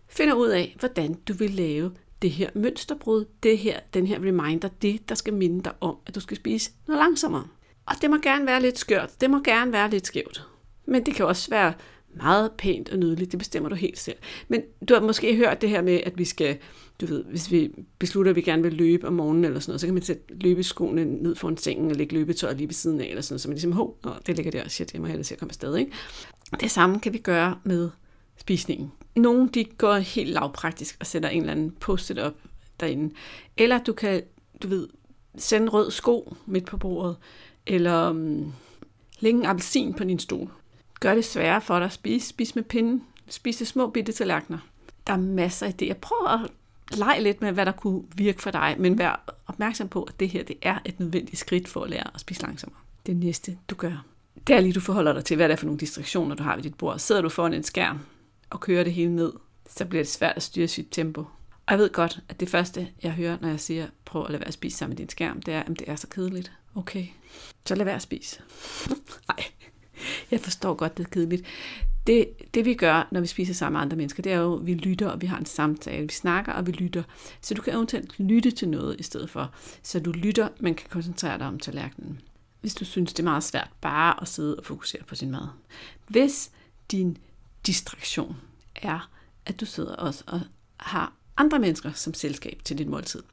finder 0.07 0.33
ud 0.33 0.47
af, 0.47 0.75
hvordan 0.79 1.13
du 1.13 1.33
vil 1.33 1.51
lave 1.51 1.91
det 2.21 2.31
her 2.31 2.49
mønsterbrud, 2.55 3.25
det 3.43 3.57
her, 3.57 3.79
den 3.93 4.07
her 4.07 4.19
reminder, 4.19 4.67
det, 4.81 5.09
der 5.09 5.15
skal 5.15 5.33
minde 5.33 5.63
dig 5.63 5.73
om, 5.81 5.95
at 6.05 6.15
du 6.15 6.19
skal 6.19 6.37
spise 6.37 6.71
noget 6.87 6.99
langsommere. 6.99 7.47
Og 7.85 7.95
det 8.01 8.09
må 8.09 8.17
gerne 8.17 8.45
være 8.45 8.61
lidt 8.61 8.79
skørt, 8.79 9.21
det 9.21 9.29
må 9.29 9.41
gerne 9.43 9.71
være 9.71 9.89
lidt 9.89 10.07
skævt. 10.07 10.47
Men 10.85 11.05
det 11.05 11.15
kan 11.15 11.25
også 11.25 11.49
være 11.49 11.73
meget 12.17 12.51
pænt 12.57 12.89
og 12.89 12.97
nydeligt, 12.97 13.31
det 13.31 13.37
bestemmer 13.37 13.69
du 13.69 13.75
helt 13.75 13.99
selv. 13.99 14.17
Men 14.47 14.61
du 14.89 14.93
har 14.93 15.01
måske 15.01 15.35
hørt 15.35 15.61
det 15.61 15.69
her 15.69 15.81
med, 15.81 15.99
at 16.05 16.17
vi 16.17 16.25
skal, 16.25 16.57
du 17.01 17.05
ved, 17.05 17.23
hvis 17.23 17.51
vi 17.51 17.71
beslutter, 17.99 18.29
at 18.29 18.35
vi 18.35 18.41
gerne 18.41 18.63
vil 18.63 18.73
løbe 18.73 19.07
om 19.07 19.13
morgenen 19.13 19.45
eller 19.45 19.59
sådan 19.59 19.71
noget, 19.71 19.81
så 19.81 19.87
kan 19.87 19.93
man 19.93 20.03
sætte 20.03 20.23
løbeskoene 20.29 21.05
ned 21.05 21.35
foran 21.35 21.57
sengen 21.57 21.91
og 21.91 21.95
lægge 21.95 22.13
løbetøj 22.13 22.53
lige 22.53 22.67
ved 22.67 22.73
siden 22.73 23.01
af, 23.01 23.05
eller 23.05 23.21
sådan 23.21 23.33
noget, 23.33 23.41
så 23.41 23.47
man 23.47 23.55
ligesom, 23.55 23.71
hov, 23.71 23.97
det 24.27 24.35
ligger 24.35 24.51
der, 24.51 24.67
shit, 24.67 24.93
jeg 24.93 25.01
må 25.01 25.07
hellere 25.07 25.23
se 25.23 25.33
at 25.33 25.39
komme 25.39 25.51
afsted, 25.51 25.75
ikke? 25.75 25.91
Det 26.59 26.71
samme 26.71 26.99
kan 26.99 27.13
vi 27.13 27.17
gøre 27.17 27.59
med 27.63 27.89
spisningen. 28.37 28.91
Nogle 29.15 29.49
de 29.53 29.65
går 29.65 29.95
helt 29.95 30.29
lavpraktisk 30.29 30.97
og 30.99 31.05
sætter 31.05 31.29
en 31.29 31.41
eller 31.41 31.51
anden 31.51 31.71
post-it 31.71 32.19
op 32.19 32.33
derinde. 32.79 33.15
Eller 33.57 33.79
du 33.79 33.93
kan, 33.93 34.21
du 34.63 34.67
ved, 34.67 34.87
sende 35.37 35.69
rød 35.69 35.91
sko 35.91 36.35
midt 36.45 36.65
på 36.65 36.77
bordet, 36.77 37.15
eller 37.67 38.09
um, 38.09 38.53
lægge 39.19 39.39
en 39.39 39.45
appelsin 39.45 39.93
på 39.93 40.03
din 40.03 40.19
stol. 40.19 40.51
Gør 40.99 41.15
det 41.15 41.25
sværere 41.25 41.61
for 41.61 41.79
dig 41.79 41.85
at 41.85 41.93
spise. 41.93 42.27
Spis 42.27 42.55
med 42.55 42.63
pinden. 42.63 43.03
Spis 43.29 43.57
det 43.57 43.67
små 43.67 43.89
bitte 43.89 44.11
tallerkener. 44.11 44.59
Der 45.07 45.13
er 45.13 45.17
masser 45.17 45.65
af 45.65 45.73
idéer. 45.81 45.93
Prøv 45.93 46.27
at 46.27 46.39
lege 46.97 47.23
lidt 47.23 47.41
med, 47.41 47.51
hvad 47.51 47.65
der 47.65 47.71
kunne 47.71 48.03
virke 48.15 48.41
for 48.41 48.51
dig, 48.51 48.75
men 48.79 48.97
vær 48.97 49.33
opmærksom 49.47 49.87
på, 49.89 50.03
at 50.03 50.19
det 50.19 50.29
her 50.29 50.43
det 50.43 50.57
er 50.61 50.79
et 50.85 50.99
nødvendigt 50.99 51.39
skridt 51.39 51.67
for 51.67 51.83
at 51.83 51.89
lære 51.89 52.11
at 52.13 52.19
spise 52.19 52.41
langsommere. 52.41 52.79
Det 53.05 53.15
næste, 53.15 53.57
du 53.69 53.75
gør, 53.75 54.05
det 54.47 54.55
er 54.55 54.59
lige, 54.59 54.73
du 54.73 54.79
forholder 54.79 55.13
dig 55.13 55.25
til, 55.25 55.35
hvad 55.35 55.49
det 55.49 55.53
er 55.53 55.57
for 55.57 55.65
nogle 55.65 55.79
distraktioner, 55.79 56.35
du 56.35 56.43
har 56.43 56.55
ved 56.55 56.63
dit 56.63 56.75
bord. 56.75 56.99
Sidder 56.99 57.21
du 57.21 57.29
foran 57.29 57.53
en 57.53 57.63
skærm, 57.63 57.99
og 58.49 58.59
kører 58.59 58.83
det 58.83 58.93
hele 58.93 59.15
ned, 59.15 59.33
så 59.69 59.85
bliver 59.85 60.03
det 60.03 60.11
svært 60.11 60.35
at 60.35 60.43
styre 60.43 60.67
sit 60.67 60.87
tempo. 60.91 61.21
Og 61.65 61.71
jeg 61.71 61.79
ved 61.79 61.89
godt, 61.89 62.19
at 62.29 62.39
det 62.39 62.49
første, 62.49 62.87
jeg 63.03 63.11
hører, 63.11 63.37
når 63.41 63.49
jeg 63.49 63.59
siger, 63.59 63.87
prøv 64.05 64.23
at 64.23 64.29
lade 64.29 64.39
være 64.39 64.47
at 64.47 64.53
spise 64.53 64.77
sammen 64.77 64.91
med 64.91 64.97
din 64.97 65.09
skærm, 65.09 65.41
det 65.41 65.53
er, 65.53 65.59
at 65.59 65.67
det 65.67 65.89
er 65.89 65.95
så 65.95 66.07
kedeligt. 66.07 66.51
Okay, 66.75 67.05
så 67.65 67.75
lad 67.75 67.85
være 67.85 67.95
at 67.95 68.01
spise. 68.01 68.41
Nej, 69.27 69.43
jeg 70.31 70.39
forstår 70.39 70.73
godt, 70.73 70.97
det 70.97 71.05
er 71.05 71.09
kedeligt. 71.09 71.43
Det, 72.07 72.29
det 72.53 72.65
vi 72.65 72.73
gør, 72.73 73.07
når 73.11 73.21
vi 73.21 73.27
spiser 73.27 73.53
sammen 73.53 73.77
med 73.77 73.81
andre 73.81 73.97
mennesker, 73.97 74.23
det 74.23 74.31
er 74.31 74.37
jo, 74.37 74.59
at 74.59 74.65
vi 74.65 74.73
lytter, 74.73 75.09
og 75.09 75.21
vi 75.21 75.27
har 75.27 75.37
en 75.37 75.45
samtale. 75.45 76.07
Vi 76.07 76.13
snakker, 76.13 76.53
og 76.53 76.67
vi 76.67 76.71
lytter. 76.71 77.03
Så 77.41 77.53
du 77.53 77.61
kan 77.61 77.73
eventuelt 77.73 78.19
lytte 78.19 78.51
til 78.51 78.69
noget 78.69 78.99
i 78.99 79.03
stedet 79.03 79.29
for. 79.29 79.53
Så 79.83 79.99
du 79.99 80.11
lytter, 80.11 80.47
men 80.59 80.75
kan 80.75 80.89
koncentrere 80.89 81.37
dig 81.37 81.47
om 81.47 81.59
tallerkenen. 81.59 82.21
Hvis 82.61 82.75
du 82.75 82.85
synes, 82.85 83.13
det 83.13 83.19
er 83.19 83.23
meget 83.23 83.43
svært 83.43 83.69
bare 83.81 84.21
at 84.21 84.27
sidde 84.27 84.55
og 84.55 84.65
fokusere 84.65 85.03
på 85.03 85.15
sin 85.15 85.31
mad. 85.31 85.47
Hvis 86.07 86.51
din 86.91 87.17
distraktion 87.65 88.37
er, 88.75 89.09
at 89.45 89.59
du 89.59 89.65
sidder 89.65 89.95
også 89.95 90.23
og 90.27 90.41
har 90.77 91.13
andre 91.37 91.59
mennesker 91.59 91.91
som 91.91 92.13
selskab 92.13 92.61
til 92.63 92.77
dit 92.77 92.87
måltid. 92.87 93.23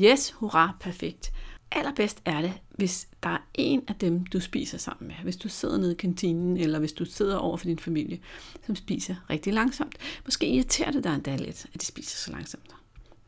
Yes, 0.00 0.30
hurra, 0.30 0.76
perfekt. 0.80 1.32
Allerbedst 1.76 2.22
er 2.24 2.40
det, 2.40 2.52
hvis 2.70 3.08
der 3.22 3.28
er 3.28 3.38
en 3.54 3.82
af 3.88 3.94
dem, 3.94 4.26
du 4.26 4.40
spiser 4.40 4.78
sammen 4.78 5.08
med. 5.08 5.16
Hvis 5.22 5.36
du 5.36 5.48
sidder 5.48 5.78
nede 5.78 5.92
i 5.92 5.96
kantinen, 5.96 6.56
eller 6.56 6.78
hvis 6.78 6.92
du 6.92 7.04
sidder 7.04 7.36
over 7.36 7.56
for 7.56 7.66
din 7.66 7.78
familie, 7.78 8.20
som 8.66 8.76
spiser 8.76 9.14
rigtig 9.30 9.52
langsomt. 9.52 9.96
Måske 10.24 10.46
irriterer 10.46 10.90
det 10.90 11.04
dig 11.04 11.14
endda 11.14 11.36
lidt, 11.36 11.66
at 11.74 11.80
de 11.80 11.86
spiser 11.86 12.16
så 12.16 12.30
langsomt. 12.30 12.74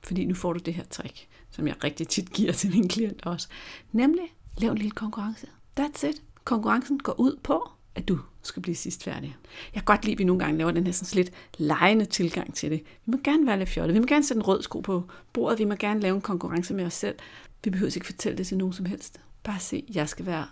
Fordi 0.03 0.25
nu 0.25 0.35
får 0.35 0.53
du 0.53 0.59
det 0.59 0.75
her 0.75 0.85
trick, 0.85 1.27
som 1.51 1.67
jeg 1.67 1.85
rigtig 1.85 2.09
tit 2.09 2.33
giver 2.33 2.53
til 2.53 2.71
mine 2.71 2.89
klienter 2.89 3.31
også. 3.31 3.49
Nemlig, 3.93 4.25
lav 4.59 4.71
en 4.71 4.79
lille 4.79 4.91
konkurrence. 4.91 5.47
That's 5.81 6.07
it. 6.07 6.23
Konkurrencen 6.45 6.99
går 6.99 7.21
ud 7.21 7.39
på, 7.43 7.71
at 7.95 8.09
du 8.09 8.19
skal 8.43 8.63
blive 8.63 8.75
sidst 8.75 9.05
færdig. 9.05 9.37
Jeg 9.75 9.83
kan 9.83 9.85
godt 9.85 10.05
lide, 10.05 10.13
at 10.13 10.19
vi 10.19 10.25
nogle 10.25 10.45
gange 10.45 10.59
laver 10.59 10.71
den 10.71 10.85
her 10.85 10.93
sådan 10.93 11.25
lidt 11.25 11.35
lejende 11.59 12.05
tilgang 12.05 12.55
til 12.55 12.71
det. 12.71 12.83
Vi 13.07 13.11
må 13.11 13.19
gerne 13.25 13.47
være 13.47 13.59
lidt 13.59 13.69
fjollet. 13.69 13.95
Vi 13.95 14.01
må 14.01 14.07
gerne 14.07 14.25
sætte 14.25 14.39
en 14.39 14.47
rød 14.47 14.63
sko 14.63 14.81
på 14.81 15.03
bordet. 15.33 15.59
Vi 15.59 15.65
må 15.65 15.75
gerne 15.75 16.01
lave 16.01 16.15
en 16.15 16.21
konkurrence 16.21 16.75
med 16.75 16.85
os 16.85 16.95
selv. 16.95 17.15
Vi 17.67 17.71
behøver 17.71 17.93
ikke 17.97 18.07
fortælle 18.07 18.39
det 18.39 18.47
til 18.47 18.57
nogen 18.57 18.73
som 18.73 18.87
helst. 18.87 19.21
Bare 19.43 19.61
se, 19.61 19.85
jeg 19.95 20.09
skal 20.09 20.27
være 20.27 20.47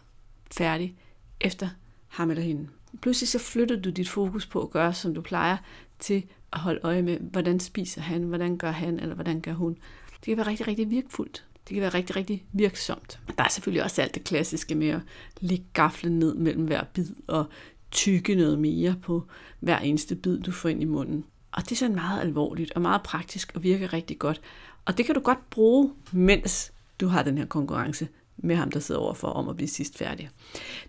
færdig 0.53 0.97
efter 1.41 1.69
ham 2.09 2.31
eller 2.31 2.43
hende. 2.43 2.69
Pludselig 3.03 3.29
så 3.29 3.39
flytter 3.39 3.81
du 3.81 3.91
dit 3.91 4.09
fokus 4.09 4.47
på 4.47 4.63
at 4.63 4.71
gøre, 4.71 4.95
som 4.95 5.15
du 5.15 5.21
plejer, 5.21 5.57
til 5.99 6.25
at 6.53 6.59
holde 6.59 6.81
øje 6.83 7.03
med, 7.03 7.19
hvordan 7.21 7.61
spiser 7.61 8.01
han, 8.01 8.23
hvordan 8.23 8.57
gør 8.57 8.71
han, 8.71 9.01
eller 9.01 9.15
hvordan 9.15 9.41
gør 9.41 9.53
hun. 9.53 9.77
Det 10.15 10.25
kan 10.25 10.37
være 10.37 10.47
rigtig, 10.47 10.67
rigtig 10.67 10.91
virkfuldt. 10.91 11.45
Det 11.69 11.75
kan 11.75 11.81
være 11.81 11.95
rigtig, 11.95 12.17
rigtig 12.17 12.45
virksomt. 12.53 13.21
Der 13.39 13.45
er 13.45 13.49
selvfølgelig 13.49 13.83
også 13.83 14.03
alt 14.03 14.15
det 14.15 14.25
klassiske 14.25 14.75
med 14.75 14.89
at 14.89 15.01
lægge 15.41 15.65
gaflen 15.73 16.19
ned 16.19 16.35
mellem 16.35 16.65
hver 16.65 16.85
bid 16.85 17.15
og 17.27 17.47
tykke 17.91 18.35
noget 18.35 18.59
mere 18.59 18.97
på 19.03 19.27
hver 19.61 19.79
eneste 19.79 20.15
bid, 20.15 20.41
du 20.41 20.53
får 20.53 20.69
ind 20.69 20.83
i 20.83 20.85
munden. 20.85 21.25
Og 21.53 21.63
det 21.63 21.73
er 21.73 21.77
sådan 21.77 21.95
meget 21.95 22.21
alvorligt 22.21 22.73
og 22.73 22.83
meget 22.83 23.03
praktisk 23.03 23.53
og 23.55 23.63
virker 23.63 23.93
rigtig 23.93 24.19
godt. 24.19 24.41
Og 24.85 24.99
det 24.99 25.07
kan 25.07 25.15
du 25.15 25.21
godt 25.21 25.51
bruge, 25.51 25.93
mens 26.13 26.74
du 27.01 27.07
har 27.07 27.23
den 27.23 27.39
her 27.39 27.47
konkurrence 27.47 28.09
med 28.37 28.57
ham, 28.57 28.71
der 28.71 28.81
sidder 28.81 29.01
overfor 29.01 29.29
om 29.29 29.49
at 29.49 29.57
blive 29.57 29.69
sidst 29.69 29.99
færdig. 29.99 30.31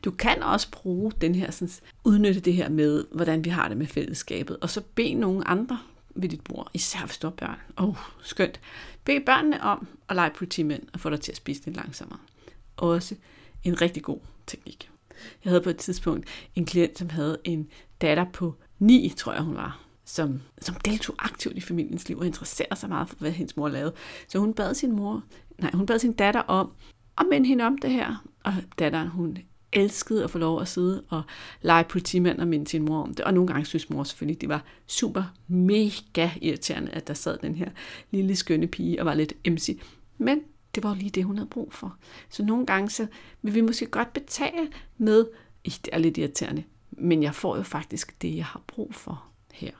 Du 0.05 0.11
kan 0.11 0.43
også 0.43 0.71
bruge 0.71 1.11
den 1.21 1.35
her, 1.35 1.51
sådan, 1.51 1.73
udnytte 2.03 2.39
det 2.39 2.53
her 2.53 2.69
med, 2.69 3.05
hvordan 3.11 3.45
vi 3.45 3.49
har 3.49 3.67
det 3.67 3.77
med 3.77 3.87
fællesskabet, 3.87 4.57
og 4.61 4.69
så 4.69 4.81
bede 4.95 5.13
nogle 5.13 5.47
andre 5.47 5.79
ved 6.15 6.29
dit 6.29 6.43
bord, 6.43 6.71
især 6.73 7.05
hvis 7.05 7.17
du 7.17 7.27
har 7.27 7.31
børn. 7.31 7.57
Åh, 7.77 7.89
oh, 7.89 7.95
skønt. 8.21 8.59
Bed 9.03 9.25
børnene 9.25 9.61
om 9.61 9.87
at 10.09 10.15
lege 10.15 10.31
politimænd 10.35 10.83
og 10.93 10.99
få 10.99 11.09
dig 11.09 11.21
til 11.21 11.31
at 11.31 11.37
spise 11.37 11.65
lidt 11.65 11.75
langsommere. 11.75 12.19
også 12.77 13.15
en 13.63 13.81
rigtig 13.81 14.03
god 14.03 14.19
teknik. 14.47 14.89
Jeg 15.43 15.51
havde 15.51 15.61
på 15.61 15.69
et 15.69 15.77
tidspunkt 15.77 16.27
en 16.55 16.65
klient, 16.65 16.97
som 16.97 17.09
havde 17.09 17.37
en 17.43 17.67
datter 18.01 18.25
på 18.33 18.55
9, 18.79 19.13
tror 19.17 19.33
jeg 19.33 19.41
hun 19.41 19.55
var, 19.55 19.84
som, 20.05 20.41
som 20.61 20.75
deltog 20.75 21.15
aktivt 21.19 21.57
i 21.57 21.61
familiens 21.61 22.07
liv 22.07 22.17
og 22.17 22.25
interesserede 22.25 22.79
sig 22.79 22.89
meget 22.89 23.09
for, 23.09 23.15
hvad 23.15 23.31
hendes 23.31 23.57
mor 23.57 23.69
lavede. 23.69 23.93
Så 24.27 24.39
hun 24.39 24.53
bad 24.53 24.73
sin 24.73 24.91
mor, 24.91 25.23
nej, 25.57 25.71
hun 25.73 25.85
bad 25.85 25.99
sin 25.99 26.13
datter 26.13 26.41
om 26.41 26.71
at 27.17 27.25
minde 27.29 27.47
hende 27.47 27.65
om 27.65 27.77
det 27.77 27.89
her. 27.89 28.25
Og 28.43 28.53
datteren, 28.79 29.07
hun 29.07 29.37
elskede 29.73 30.23
at 30.23 30.29
få 30.29 30.37
lov 30.37 30.61
at 30.61 30.67
sidde 30.67 31.03
og 31.09 31.23
lege 31.61 31.83
politimand 31.83 32.39
og 32.39 32.47
minde 32.47 32.67
sin 32.67 32.85
mor 32.85 33.03
om 33.03 33.13
det. 33.13 33.25
Og 33.25 33.33
nogle 33.33 33.47
gange 33.47 33.65
synes 33.65 33.89
mor 33.89 34.03
selvfølgelig, 34.03 34.41
det 34.41 34.49
var 34.49 34.63
super 34.87 35.23
mega 35.47 36.29
irriterende, 36.41 36.91
at 36.91 37.07
der 37.07 37.13
sad 37.13 37.37
den 37.37 37.55
her 37.55 37.69
lille 38.11 38.35
skønne 38.35 38.67
pige 38.67 39.01
og 39.01 39.05
var 39.05 39.13
lidt 39.13 39.33
emsig. 39.43 39.81
Men 40.17 40.41
det 40.75 40.83
var 40.83 40.89
jo 40.89 40.95
lige 40.95 41.09
det, 41.09 41.23
hun 41.23 41.37
havde 41.37 41.49
brug 41.49 41.73
for. 41.73 41.97
Så 42.29 42.43
nogle 42.43 42.65
gange 42.65 42.89
så 42.89 43.07
vil 43.41 43.55
vi 43.55 43.61
måske 43.61 43.85
godt 43.85 44.13
betale 44.13 44.67
med, 44.97 45.25
det 45.65 45.89
er 45.91 45.97
lidt 45.97 46.17
irriterende, 46.17 46.63
men 46.91 47.23
jeg 47.23 47.35
får 47.35 47.57
jo 47.57 47.63
faktisk 47.63 48.21
det, 48.21 48.35
jeg 48.35 48.45
har 48.45 48.61
brug 48.67 48.95
for 48.95 49.25
her. 49.53 49.71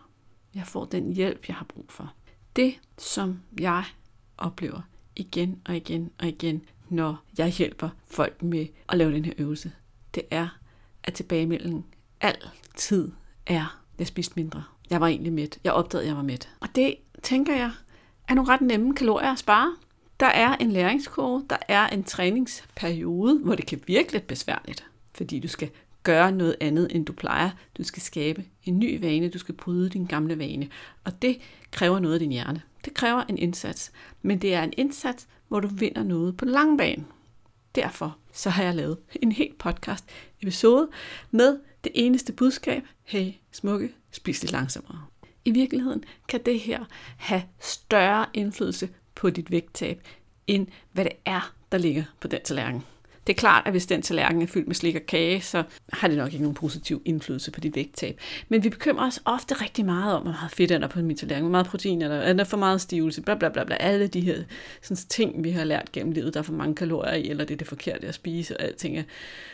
Jeg 0.56 0.68
får 0.68 0.86
den 0.86 1.14
hjælp, 1.14 1.48
jeg 1.48 1.56
har 1.56 1.66
brug 1.66 1.86
for. 1.90 2.14
Det, 2.56 2.76
som 2.98 3.40
jeg 3.60 3.84
oplever 4.38 4.82
igen 5.16 5.62
og 5.66 5.76
igen 5.76 6.12
og 6.20 6.28
igen, 6.28 6.62
når 6.90 7.24
jeg 7.38 7.50
hjælper 7.50 7.90
folk 8.08 8.44
med 8.44 8.68
at 8.90 8.98
lave 8.98 9.14
den 9.14 9.26
her 9.26 9.34
øvelse, 9.38 9.72
det 10.16 10.24
er, 10.32 10.48
at 11.04 11.14
tilbagemeldingen 11.14 11.86
altid 12.22 13.12
er, 13.46 13.80
jeg 14.00 14.08
spiste 14.08 14.34
mindre. 14.36 14.64
Jeg 14.90 15.02
var 15.02 15.08
egentlig 15.08 15.34
mæt. 15.34 15.60
Jeg 15.64 15.74
opdagede, 15.74 16.04
at 16.04 16.08
jeg 16.08 16.18
var 16.18 16.24
mæt. 16.24 16.50
Og 16.60 16.68
det, 16.76 16.96
tænker 17.24 17.56
jeg, 17.56 17.72
er 18.28 18.34
nogle 18.34 18.52
ret 18.52 18.62
nemme 18.62 18.96
kalorier 18.96 19.32
at 19.32 19.40
spare. 19.40 19.76
Der 20.20 20.26
er 20.26 20.56
en 20.56 20.72
læringskurve, 20.72 21.46
der 21.50 21.58
er 21.68 21.88
en 21.88 22.04
træningsperiode, 22.04 23.40
hvor 23.40 23.56
det 23.56 23.66
kan 23.66 23.82
virke 23.88 24.12
lidt 24.12 24.28
besværligt, 24.28 24.86
fordi 25.14 25.40
du 25.40 25.48
skal 25.48 25.70
gøre 26.06 26.32
noget 26.32 26.56
andet, 26.62 26.88
end 26.96 27.06
du 27.06 27.14
plejer. 27.14 27.50
Du 27.78 27.84
skal 27.84 28.02
skabe 28.02 28.46
en 28.64 28.80
ny 28.80 29.00
vane, 29.00 29.30
du 29.30 29.40
skal 29.40 29.56
bryde 29.56 29.90
din 29.90 30.06
gamle 30.06 30.40
vane, 30.40 30.70
og 31.04 31.22
det 31.22 31.38
kræver 31.72 32.00
noget 32.00 32.14
af 32.14 32.20
din 32.20 32.32
hjerne. 32.32 32.62
Det 32.86 32.94
kræver 32.94 33.24
en 33.30 33.38
indsats, 33.38 33.92
men 34.22 34.42
det 34.42 34.54
er 34.54 34.64
en 34.64 34.74
indsats, 34.78 35.28
hvor 35.48 35.60
du 35.60 35.68
vinder 35.68 36.04
noget 36.04 36.38
på 36.38 36.46
lang 36.46 36.78
bane. 36.78 37.06
Derfor 37.76 38.18
så 38.34 38.50
har 38.50 38.64
jeg 38.64 38.76
lavet 38.76 38.98
en 39.22 39.32
helt 39.32 39.58
podcast 39.58 40.06
episode 40.42 40.90
med 41.32 41.60
det 41.84 41.92
eneste 41.96 42.34
budskab, 42.34 42.84
hey 43.04 43.32
smukke, 43.52 43.90
spis 44.12 44.42
lidt 44.42 44.52
langsommere. 44.52 45.06
I 45.46 45.52
virkeligheden 45.52 46.04
kan 46.28 46.42
det 46.46 46.60
her 46.60 46.86
have 47.18 47.44
større 47.60 48.26
indflydelse 48.34 48.90
på 49.16 49.30
dit 49.30 49.52
vægttab, 49.52 50.02
end 50.48 50.68
hvad 50.92 51.06
det 51.06 51.14
er, 51.26 51.54
der 51.72 51.78
ligger 51.78 52.04
på 52.20 52.28
den 52.28 52.40
tallerken. 52.44 52.84
Det 53.28 53.34
er 53.34 53.38
klart, 53.38 53.64
at 53.66 53.74
hvis 53.74 53.86
den 53.86 54.02
tallerken 54.02 54.42
er 54.42 54.48
fyldt 54.48 54.68
med 54.68 54.76
slik 54.76 54.96
og 54.96 55.02
kage, 55.08 55.42
så 55.42 55.64
har 55.94 56.08
det 56.08 56.18
nok 56.18 56.34
ikke 56.34 56.44
nogen 56.44 56.56
positiv 56.56 57.02
indflydelse 57.06 57.52
på 57.52 57.60
dit 57.60 57.76
vægttab. 57.76 58.20
Men 58.50 58.64
vi 58.64 58.70
bekymrer 58.70 59.08
os 59.08 59.22
ofte 59.26 59.56
rigtig 59.56 59.86
meget 59.86 60.16
om, 60.16 60.22
hvor 60.22 60.32
meget 60.32 60.52
fedt 60.52 60.72
er 60.72 60.78
der 60.78 60.88
på 60.88 61.00
min 61.00 61.18
tallerken, 61.18 61.44
hvor 61.44 61.52
meget 61.52 61.68
protein 61.68 62.02
er 62.02 62.08
der, 62.08 62.16
er 62.16 62.34
der 62.34 62.44
for 62.44 62.58
meget 62.58 62.82
stivelse, 62.82 63.22
bla 63.22 63.36
bla 63.36 63.50
bla 63.50 63.64
bla. 63.64 63.76
Alle 63.80 64.08
de 64.08 64.22
her 64.22 64.44
sådan, 64.82 64.98
ting, 65.10 65.44
vi 65.44 65.52
har 65.52 65.64
lært 65.64 65.92
gennem 65.92 66.14
livet, 66.14 66.34
der 66.34 66.40
er 66.40 66.44
for 66.44 66.54
mange 66.54 66.76
kalorier 66.76 67.14
i, 67.14 67.30
eller 67.30 67.46
det 67.46 67.54
er 67.54 67.58
det 67.58 67.68
forkerte 67.68 68.08
at 68.08 68.16
spise, 68.16 68.58
og 68.58 68.64
alting 68.64 68.98
er 68.98 69.04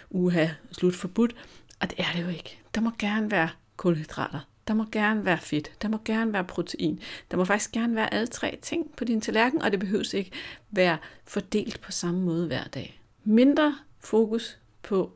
uha, 0.09 0.47
slut 0.71 0.95
forbudt. 0.95 1.35
Og 1.79 1.89
det 1.89 1.99
er 1.99 2.15
det 2.15 2.23
jo 2.23 2.29
ikke. 2.29 2.57
Der 2.75 2.81
må 2.81 2.91
gerne 2.99 3.31
være 3.31 3.49
kulhydrater. 3.77 4.39
Der 4.67 4.73
må 4.73 4.85
gerne 4.91 5.25
være 5.25 5.37
fedt, 5.37 5.71
der 5.81 5.87
må 5.87 5.97
gerne 6.05 6.33
være 6.33 6.43
protein, 6.43 6.99
der 7.31 7.37
må 7.37 7.45
faktisk 7.45 7.71
gerne 7.71 7.95
være 7.95 8.13
alle 8.13 8.27
tre 8.27 8.59
ting 8.61 8.91
på 8.97 9.03
din 9.03 9.21
tallerken, 9.21 9.61
og 9.61 9.71
det 9.71 9.79
behøves 9.79 10.13
ikke 10.13 10.31
være 10.71 10.97
fordelt 11.25 11.81
på 11.81 11.91
samme 11.91 12.21
måde 12.21 12.47
hver 12.47 12.63
dag 12.63 13.00
mindre 13.23 13.75
fokus 13.99 14.59
på, 14.83 15.11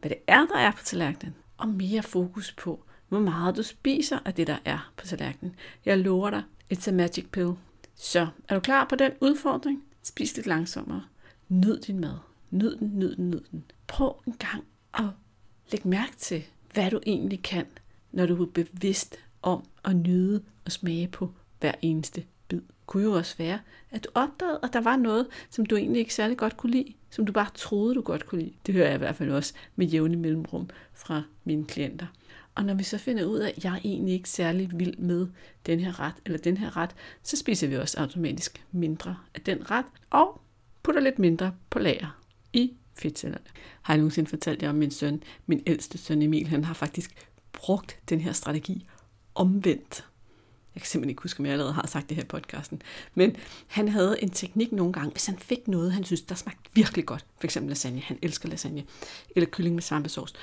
hvad 0.00 0.10
det 0.10 0.18
er, 0.26 0.46
der 0.46 0.58
er 0.58 0.72
på 0.72 0.84
tallerkenen, 0.84 1.34
og 1.56 1.68
mere 1.68 2.02
fokus 2.02 2.52
på, 2.52 2.84
hvor 3.08 3.20
meget 3.20 3.56
du 3.56 3.62
spiser 3.62 4.18
af 4.24 4.34
det, 4.34 4.46
der 4.46 4.58
er 4.64 4.92
på 4.96 5.06
tallerkenen. 5.06 5.54
Jeg 5.84 5.98
lover 5.98 6.30
dig, 6.30 6.42
it's 6.72 6.88
a 6.88 6.92
magic 6.92 7.26
pill. 7.32 7.50
Så 7.94 8.28
er 8.48 8.54
du 8.54 8.60
klar 8.60 8.84
på 8.84 8.96
den 8.96 9.12
udfordring? 9.20 9.84
Spis 10.02 10.36
lidt 10.36 10.46
langsommere. 10.46 11.04
Nyd 11.48 11.80
din 11.80 12.00
mad. 12.00 12.16
Nyd 12.50 12.76
den, 12.76 12.90
nyd 12.94 13.16
den, 13.16 13.30
nyd 13.30 13.40
den. 13.50 13.64
Prøv 13.86 14.22
en 14.26 14.32
gang 14.38 14.64
at 14.94 15.04
lægge 15.72 15.88
mærke 15.88 16.16
til, 16.16 16.44
hvad 16.74 16.90
du 16.90 17.00
egentlig 17.06 17.42
kan, 17.42 17.66
når 18.12 18.26
du 18.26 18.42
er 18.42 18.46
bevidst 18.46 19.16
om 19.42 19.64
at 19.84 19.96
nyde 19.96 20.42
og 20.64 20.72
smage 20.72 21.08
på 21.08 21.32
hver 21.60 21.72
eneste. 21.82 22.24
Kunne 22.90 23.02
jo 23.02 23.12
også 23.12 23.36
være, 23.38 23.58
at 23.90 24.04
du 24.04 24.08
opdagede, 24.14 24.60
at 24.62 24.72
der 24.72 24.80
var 24.80 24.96
noget, 24.96 25.26
som 25.50 25.66
du 25.66 25.76
egentlig 25.76 26.00
ikke 26.00 26.14
særlig 26.14 26.36
godt 26.36 26.56
kunne 26.56 26.72
lide, 26.72 26.94
som 27.10 27.26
du 27.26 27.32
bare 27.32 27.50
troede, 27.54 27.94
du 27.94 28.00
godt 28.00 28.26
kunne 28.26 28.40
lide. 28.40 28.54
Det 28.66 28.74
hører 28.74 28.86
jeg 28.86 28.94
i 28.94 28.98
hvert 28.98 29.16
fald 29.16 29.30
også 29.30 29.54
med 29.76 29.86
jævne 29.86 30.16
mellemrum 30.16 30.68
fra 30.94 31.22
mine 31.44 31.64
klienter. 31.64 32.06
Og 32.54 32.64
når 32.64 32.74
vi 32.74 32.82
så 32.82 32.98
finder 32.98 33.24
ud 33.24 33.38
af, 33.38 33.52
at 33.56 33.64
jeg 33.64 33.72
er 33.72 33.80
egentlig 33.84 34.14
ikke 34.14 34.28
særlig 34.28 34.70
vild 34.72 34.96
med 34.96 35.26
den 35.66 35.80
her 35.80 36.00
ret 36.00 36.14
eller 36.26 36.38
den 36.38 36.56
her 36.56 36.76
ret, 36.76 36.90
så 37.22 37.36
spiser 37.36 37.68
vi 37.68 37.76
også 37.76 38.00
automatisk 38.00 38.64
mindre 38.72 39.16
af 39.34 39.40
den 39.40 39.70
ret, 39.70 39.86
og 40.10 40.40
putter 40.82 41.00
lidt 41.00 41.18
mindre 41.18 41.54
på 41.70 41.78
lager 41.78 42.20
i 42.52 42.72
fedtcellerne. 42.94 43.44
Har 43.82 43.94
jeg 43.94 43.98
nogensinde 43.98 44.30
fortalt 44.30 44.62
jer 44.62 44.68
om 44.68 44.74
min 44.74 44.90
søn, 44.90 45.22
min 45.46 45.62
ældste 45.66 45.98
søn 45.98 46.22
Emil, 46.22 46.46
han 46.46 46.64
har 46.64 46.74
faktisk 46.74 47.26
brugt 47.52 47.98
den 48.08 48.20
her 48.20 48.32
strategi 48.32 48.86
omvendt. 49.34 50.09
Jeg 50.80 50.82
kan 50.82 50.88
simpelthen 50.88 51.10
ikke 51.10 51.22
huske, 51.22 51.40
om 51.40 51.46
jeg 51.46 51.52
allerede 51.52 51.72
har 51.72 51.86
sagt 51.86 52.08
det 52.08 52.16
her 52.16 52.24
i 52.24 52.26
podcasten. 52.26 52.82
Men 53.14 53.36
han 53.66 53.88
havde 53.88 54.22
en 54.22 54.30
teknik 54.30 54.72
nogle 54.72 54.92
gange, 54.92 55.10
hvis 55.10 55.26
han 55.26 55.38
fik 55.38 55.68
noget, 55.68 55.92
han 55.92 56.04
synes, 56.04 56.22
der 56.22 56.34
smagte 56.34 56.70
virkelig 56.74 57.06
godt. 57.06 57.24
For 57.38 57.44
eksempel 57.44 57.68
lasagne. 57.68 58.00
Han 58.00 58.18
elsker 58.22 58.48
lasagne. 58.48 58.84
Eller 59.36 59.50
kylling 59.50 59.74
med 59.74 59.82
svampesauce. 59.82 60.34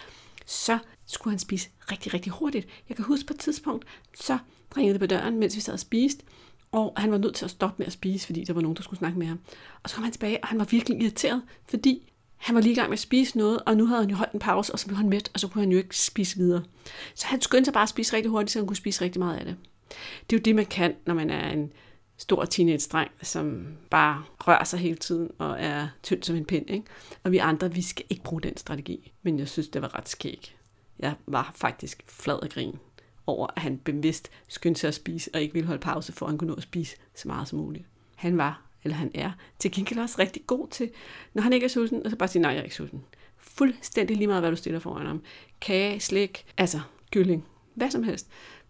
Så 0.46 0.80
skulle 1.06 1.32
han 1.32 1.40
spise 1.40 1.70
rigtig, 1.92 2.14
rigtig 2.14 2.32
hurtigt. 2.32 2.68
Jeg 2.90 2.96
kan 2.96 3.06
huske 3.06 3.26
på 3.26 3.34
et 3.34 3.40
tidspunkt, 3.40 3.86
så 4.16 4.38
ringede 4.78 4.94
det 4.94 5.00
på 5.00 5.06
døren, 5.06 5.40
mens 5.40 5.56
vi 5.56 5.62
sad 5.62 5.74
og 5.74 5.80
spiste. 5.80 6.24
Og 6.72 6.94
han 6.98 7.12
var 7.12 7.18
nødt 7.18 7.36
til 7.36 7.46
at 7.46 7.52
stoppe 7.52 7.76
med 7.78 7.88
at 7.88 7.94
spise, 7.94 8.26
fordi 8.26 8.44
der 8.44 8.54
var 8.54 8.62
nogen, 8.62 8.76
der 8.76 8.84
skulle 8.84 9.00
snakke 9.00 9.20
med 9.20 9.28
ham. 9.28 9.40
Og 9.84 9.90
så 9.90 9.96
kom 9.96 10.04
han 10.04 10.14
tilbage, 10.14 10.44
og 10.44 10.48
han 10.48 10.60
var 10.60 10.66
virkelig 10.66 11.02
irriteret, 11.02 11.42
fordi 11.70 12.12
han 12.38 12.56
var 12.56 12.62
lige 12.62 12.72
i 12.72 12.76
gang 12.76 12.90
med 12.90 12.98
at 12.98 13.00
spise 13.00 13.38
noget, 13.38 13.60
og 13.66 13.78
nu 13.78 13.86
havde 13.86 14.02
han 14.02 14.10
jo 14.10 14.16
holdt 14.16 14.34
en 14.34 14.40
pause, 14.40 14.74
og 14.74 14.80
så 14.80 14.88
blev 14.88 14.98
han 14.98 15.10
mæt, 15.10 15.32
og 15.34 15.40
så 15.40 15.48
kunne 15.48 15.62
han 15.62 15.72
jo 15.72 15.78
ikke 15.78 15.98
spise 15.98 16.38
videre. 16.38 16.64
Så 17.16 17.28
han 17.28 17.42
skyndte 17.42 17.66
sig 17.66 17.74
bare 17.74 17.84
at 17.84 17.90
spise 17.90 18.16
rigtig 18.16 18.30
hurtigt, 18.32 18.52
så 18.52 18.60
han 18.60 18.68
kunne 18.68 18.76
spise 18.76 19.02
rigtig 19.02 19.20
meget 19.20 19.38
af 19.38 19.46
det. 19.46 19.56
Det 20.30 20.36
er 20.36 20.40
jo 20.40 20.42
det, 20.42 20.56
man 20.56 20.66
kan, 20.66 20.96
når 21.06 21.14
man 21.14 21.30
er 21.30 21.50
en 21.50 21.74
stor 22.18 22.46
teenage-dreng, 22.46 23.12
som 23.22 23.68
bare 23.90 24.24
rører 24.40 24.64
sig 24.64 24.80
hele 24.80 24.96
tiden 24.96 25.32
og 25.38 25.56
er 25.60 25.88
tynd 26.04 26.24
som 26.24 26.36
en 26.36 26.46
pind. 26.46 26.70
Ikke? 26.70 26.86
Og 27.24 27.32
vi 27.32 27.38
andre, 27.38 27.74
vi 27.74 27.82
skal 27.82 28.06
ikke 28.10 28.24
bruge 28.24 28.42
den 28.42 28.58
strategi. 28.58 29.12
Men 29.24 29.40
jeg 29.40 29.48
synes, 29.48 29.68
det 29.68 29.82
var 29.82 29.96
ret 29.98 30.10
skæg. 30.10 30.56
Jeg 31.00 31.14
var 31.28 31.52
faktisk 31.56 32.04
flad 32.08 32.40
af 32.44 32.50
grin 32.50 32.76
over, 33.28 33.48
at 33.56 33.62
han 33.62 33.78
bevidst 33.78 34.32
skyndte 34.48 34.82
sig 34.82 34.88
at 34.88 34.94
spise, 34.94 35.30
og 35.34 35.42
ikke 35.42 35.54
ville 35.54 35.68
holde 35.68 35.82
pause, 35.82 36.14
for 36.14 36.26
at 36.26 36.32
han 36.32 36.38
kunne 36.38 36.48
nå 36.48 36.56
at 36.56 36.64
spise 36.64 36.96
så 37.16 37.28
meget 37.28 37.48
som 37.48 37.60
muligt. 37.60 37.86
Han 38.16 38.38
var, 38.38 38.62
eller 38.84 38.96
han 38.96 39.12
er, 39.16 39.32
til 39.60 39.72
gengæld 39.72 40.00
også 40.00 40.16
rigtig 40.20 40.44
god 40.48 40.68
til, 40.68 40.90
når 41.34 41.42
han 41.42 41.54
ikke 41.54 41.64
er 41.64 41.70
sulten, 41.70 42.04
og 42.04 42.10
så 42.10 42.18
bare 42.18 42.30
sige, 42.30 42.42
nej, 42.42 42.52
jeg 42.52 42.60
er 42.60 42.64
ikke 42.64 42.76
sulten. 42.76 43.04
Fuldstændig 43.38 44.18
lige 44.18 44.28
meget, 44.28 44.42
hvad 44.42 44.52
du 44.52 44.58
stiller 44.58 44.80
foran 44.80 45.06
ham. 45.06 45.22
Kage, 45.62 46.00
slik, 46.00 46.46
altså 46.58 46.80
kylling, 47.12 47.46
hvad 47.74 47.92
som 47.92 48.04
helst. 48.04 48.28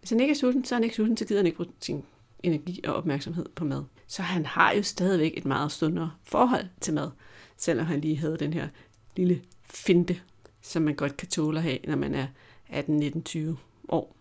Hvis 0.08 0.12
han 0.12 0.20
ikke 0.20 0.32
er 0.32 0.36
sulten, 0.36 0.64
så 0.64 0.74
er 0.74 0.76
han 0.76 0.84
ikke 0.84 0.96
sulten, 0.96 1.16
så 1.16 1.24
gider 1.24 1.38
han 1.38 1.46
ikke 1.46 1.56
bruge 1.56 1.72
sin 1.80 2.04
energi 2.42 2.80
og 2.84 2.94
opmærksomhed 2.94 3.46
på 3.54 3.64
mad. 3.64 3.84
Så 4.06 4.22
han 4.22 4.46
har 4.46 4.72
jo 4.72 4.82
stadigvæk 4.82 5.32
et 5.36 5.44
meget 5.44 5.72
sundere 5.72 6.10
forhold 6.24 6.66
til 6.80 6.94
mad, 6.94 7.10
selvom 7.56 7.86
han 7.86 8.00
lige 8.00 8.16
havde 8.16 8.36
den 8.36 8.52
her 8.52 8.68
lille 9.16 9.42
finte, 9.64 10.20
som 10.62 10.82
man 10.82 10.94
godt 10.94 11.16
kan 11.16 11.28
tåle 11.28 11.58
at 11.58 11.62
have, 11.62 11.78
når 11.84 11.96
man 11.96 12.14
er 12.14 12.26
18, 12.68 12.96
19, 12.96 13.22
20 13.22 13.56
år. 13.88 14.16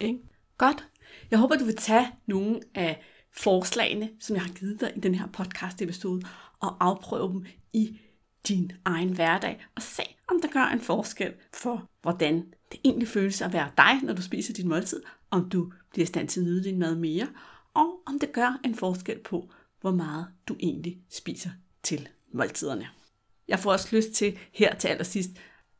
Ikke? 0.00 0.18
Godt. 0.58 0.86
Jeg 1.30 1.38
håber, 1.38 1.56
du 1.56 1.64
vil 1.64 1.76
tage 1.76 2.06
nogle 2.26 2.60
af 2.74 3.02
forslagene, 3.36 4.10
som 4.20 4.36
jeg 4.36 4.42
har 4.42 4.52
givet 4.52 4.80
dig 4.80 4.92
i 4.96 5.00
den 5.00 5.14
her 5.14 5.26
podcast 5.26 5.82
episode, 5.82 6.22
og 6.60 6.76
afprøve 6.80 7.32
dem 7.32 7.46
i 7.72 8.00
din 8.48 8.72
egen 8.84 9.12
hverdag, 9.12 9.66
og 9.76 9.82
se, 9.82 10.02
om 10.28 10.40
der 10.40 10.48
gør 10.48 10.64
en 10.64 10.80
forskel 10.80 11.32
for, 11.54 11.90
hvordan 12.02 12.36
det 12.72 12.80
egentlig 12.84 13.08
føles 13.08 13.42
at 13.42 13.52
være 13.52 13.70
dig, 13.76 14.02
når 14.02 14.14
du 14.14 14.22
spiser 14.22 14.54
din 14.54 14.68
måltid, 14.68 15.02
om 15.30 15.48
du 15.48 15.72
bliver 15.90 16.04
i 16.04 16.06
stand 16.06 16.28
til 16.28 16.40
at 16.40 16.46
nyde 16.46 16.64
din 16.64 16.78
mad 16.78 16.96
mere, 16.96 17.28
og 17.74 18.02
om 18.06 18.18
det 18.18 18.32
gør 18.32 18.60
en 18.64 18.74
forskel 18.74 19.18
på, 19.18 19.50
hvor 19.80 19.90
meget 19.90 20.26
du 20.48 20.56
egentlig 20.60 21.00
spiser 21.08 21.50
til 21.82 22.08
måltiderne. 22.32 22.88
Jeg 23.48 23.58
får 23.58 23.72
også 23.72 23.96
lyst 23.96 24.12
til 24.12 24.38
her 24.52 24.74
til 24.74 24.88
allersidst 24.88 25.30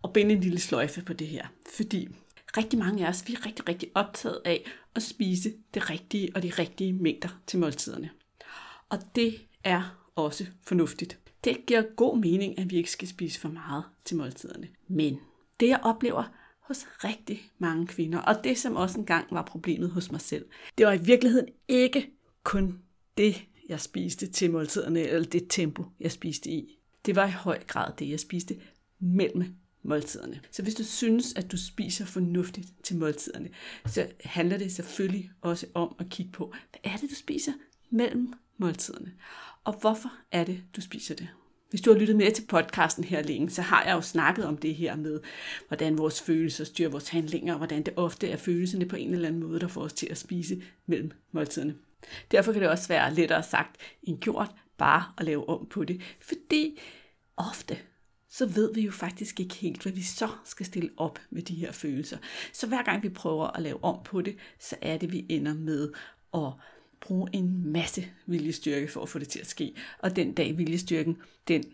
at 0.04 0.12
binde 0.12 0.34
en 0.34 0.40
lille 0.40 0.60
sløjfe 0.60 1.02
på 1.02 1.12
det 1.12 1.26
her, 1.26 1.46
fordi 1.76 2.08
rigtig 2.56 2.78
mange 2.78 3.06
af 3.06 3.10
os, 3.10 3.28
vi 3.28 3.32
er 3.32 3.46
rigtig, 3.46 3.68
rigtig 3.68 3.90
optaget 3.94 4.40
af 4.44 4.64
at 4.94 5.02
spise 5.02 5.52
det 5.74 5.90
rigtige 5.90 6.30
og 6.34 6.42
de 6.42 6.50
rigtige 6.50 6.92
mængder 6.92 7.40
til 7.46 7.58
måltiderne. 7.58 8.10
Og 8.88 8.98
det 9.14 9.46
er 9.64 10.00
også 10.16 10.46
fornuftigt. 10.62 11.18
Det 11.44 11.66
giver 11.66 11.82
god 11.96 12.18
mening, 12.18 12.58
at 12.58 12.70
vi 12.70 12.76
ikke 12.76 12.90
skal 12.90 13.08
spise 13.08 13.40
for 13.40 13.48
meget 13.48 13.84
til 14.04 14.16
måltiderne. 14.16 14.68
Men 14.88 15.20
det 15.60 15.68
jeg 15.68 15.80
oplever 15.82 16.24
hos 16.70 16.86
rigtig 17.04 17.50
mange 17.58 17.86
kvinder, 17.86 18.18
og 18.18 18.44
det 18.44 18.58
som 18.58 18.76
også 18.76 18.98
engang 18.98 19.26
var 19.30 19.42
problemet 19.42 19.90
hos 19.90 20.12
mig 20.12 20.20
selv, 20.20 20.44
det 20.78 20.86
var 20.86 20.92
i 20.92 21.04
virkeligheden 21.04 21.48
ikke 21.68 22.10
kun 22.44 22.78
det, 23.16 23.44
jeg 23.68 23.80
spiste 23.80 24.26
til 24.26 24.50
måltiderne, 24.50 25.00
eller 25.00 25.28
det 25.28 25.46
tempo, 25.48 25.84
jeg 26.00 26.12
spiste 26.12 26.50
i. 26.50 26.78
det 27.06 27.16
var 27.16 27.26
i 27.26 27.30
høj 27.30 27.64
grad 27.66 27.92
det, 27.98 28.10
jeg 28.10 28.20
spiste 28.20 28.60
mellem 28.98 29.54
måltiderne. 29.82 30.40
Så 30.50 30.62
hvis 30.62 30.74
du 30.74 30.84
synes, 30.84 31.34
at 31.34 31.52
du 31.52 31.56
spiser 31.56 32.04
fornuftigt 32.04 32.68
til 32.82 32.96
måltiderne, 32.96 33.48
så 33.86 34.06
handler 34.24 34.58
det 34.58 34.72
selvfølgelig 34.72 35.30
også 35.40 35.66
om 35.74 35.96
at 35.98 36.08
kigge 36.08 36.32
på, 36.32 36.46
hvad 36.70 36.92
er 36.92 36.96
det, 36.96 37.10
du 37.10 37.14
spiser 37.14 37.52
mellem 37.90 38.32
måltiderne? 38.56 39.12
Og 39.64 39.80
hvorfor 39.80 40.12
er 40.32 40.44
det, 40.44 40.62
du 40.76 40.80
spiser 40.80 41.14
det? 41.14 41.28
Hvis 41.70 41.80
du 41.80 41.92
har 41.92 41.98
lyttet 41.98 42.16
med 42.16 42.32
til 42.32 42.46
podcasten 42.48 43.04
her 43.04 43.22
længe, 43.22 43.50
så 43.50 43.62
har 43.62 43.84
jeg 43.84 43.92
jo 43.92 44.00
snakket 44.00 44.44
om 44.44 44.56
det 44.56 44.74
her 44.74 44.96
med, 44.96 45.20
hvordan 45.68 45.98
vores 45.98 46.22
følelser 46.22 46.64
styrer 46.64 46.88
vores 46.88 47.08
handlinger, 47.08 47.52
og 47.52 47.58
hvordan 47.58 47.82
det 47.82 47.94
ofte 47.96 48.28
er 48.28 48.36
følelserne 48.36 48.86
på 48.86 48.96
en 48.96 49.14
eller 49.14 49.28
anden 49.28 49.40
måde, 49.40 49.60
der 49.60 49.68
får 49.68 49.82
os 49.82 49.92
til 49.92 50.06
at 50.10 50.18
spise 50.18 50.62
mellem 50.86 51.10
måltiderne. 51.32 51.74
Derfor 52.30 52.52
kan 52.52 52.62
det 52.62 52.70
også 52.70 52.88
være 52.88 53.14
lettere 53.14 53.42
sagt 53.42 53.76
end 54.02 54.20
gjort 54.20 54.50
bare 54.78 55.04
at 55.18 55.24
lave 55.24 55.48
om 55.48 55.66
på 55.66 55.84
det, 55.84 56.00
fordi 56.20 56.80
ofte 57.36 57.78
så 58.30 58.46
ved 58.46 58.74
vi 58.74 58.80
jo 58.80 58.90
faktisk 58.90 59.40
ikke 59.40 59.54
helt, 59.54 59.82
hvad 59.82 59.92
vi 59.92 60.02
så 60.02 60.28
skal 60.44 60.66
stille 60.66 60.90
op 60.96 61.18
med 61.30 61.42
de 61.42 61.54
her 61.54 61.72
følelser. 61.72 62.18
Så 62.52 62.66
hver 62.66 62.82
gang 62.82 63.02
vi 63.02 63.08
prøver 63.08 63.46
at 63.46 63.62
lave 63.62 63.84
om 63.84 63.98
på 64.04 64.22
det, 64.22 64.36
så 64.58 64.76
er 64.82 64.96
det, 64.96 65.12
vi 65.12 65.26
ender 65.28 65.54
med 65.54 65.92
at 66.34 66.52
bruge 67.00 67.30
en 67.32 67.72
masse 67.72 68.06
viljestyrke 68.26 68.88
for 68.88 69.02
at 69.02 69.08
få 69.08 69.18
det 69.18 69.28
til 69.28 69.38
at 69.38 69.46
ske. 69.46 69.74
Og 69.98 70.16
den 70.16 70.32
dag 70.32 70.58
viljestyrken, 70.58 71.16
den 71.48 71.64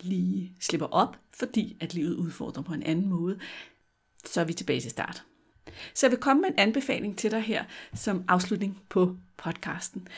lige 0.00 0.52
slipper 0.60 0.86
op, 0.86 1.16
fordi 1.30 1.76
at 1.80 1.94
livet 1.94 2.14
udfordrer 2.14 2.62
på 2.62 2.74
en 2.74 2.82
anden 2.82 3.08
måde, 3.08 3.38
så 4.24 4.40
er 4.40 4.44
vi 4.44 4.52
tilbage 4.52 4.80
til 4.80 4.90
start. 4.90 5.24
Så 5.94 6.06
jeg 6.06 6.10
vil 6.10 6.20
komme 6.20 6.40
med 6.40 6.48
en 6.48 6.58
anbefaling 6.58 7.18
til 7.18 7.30
dig 7.30 7.40
her 7.40 7.64
som 7.94 8.24
afslutning 8.28 8.82
på 8.88 9.16
podcasten. 9.36 10.08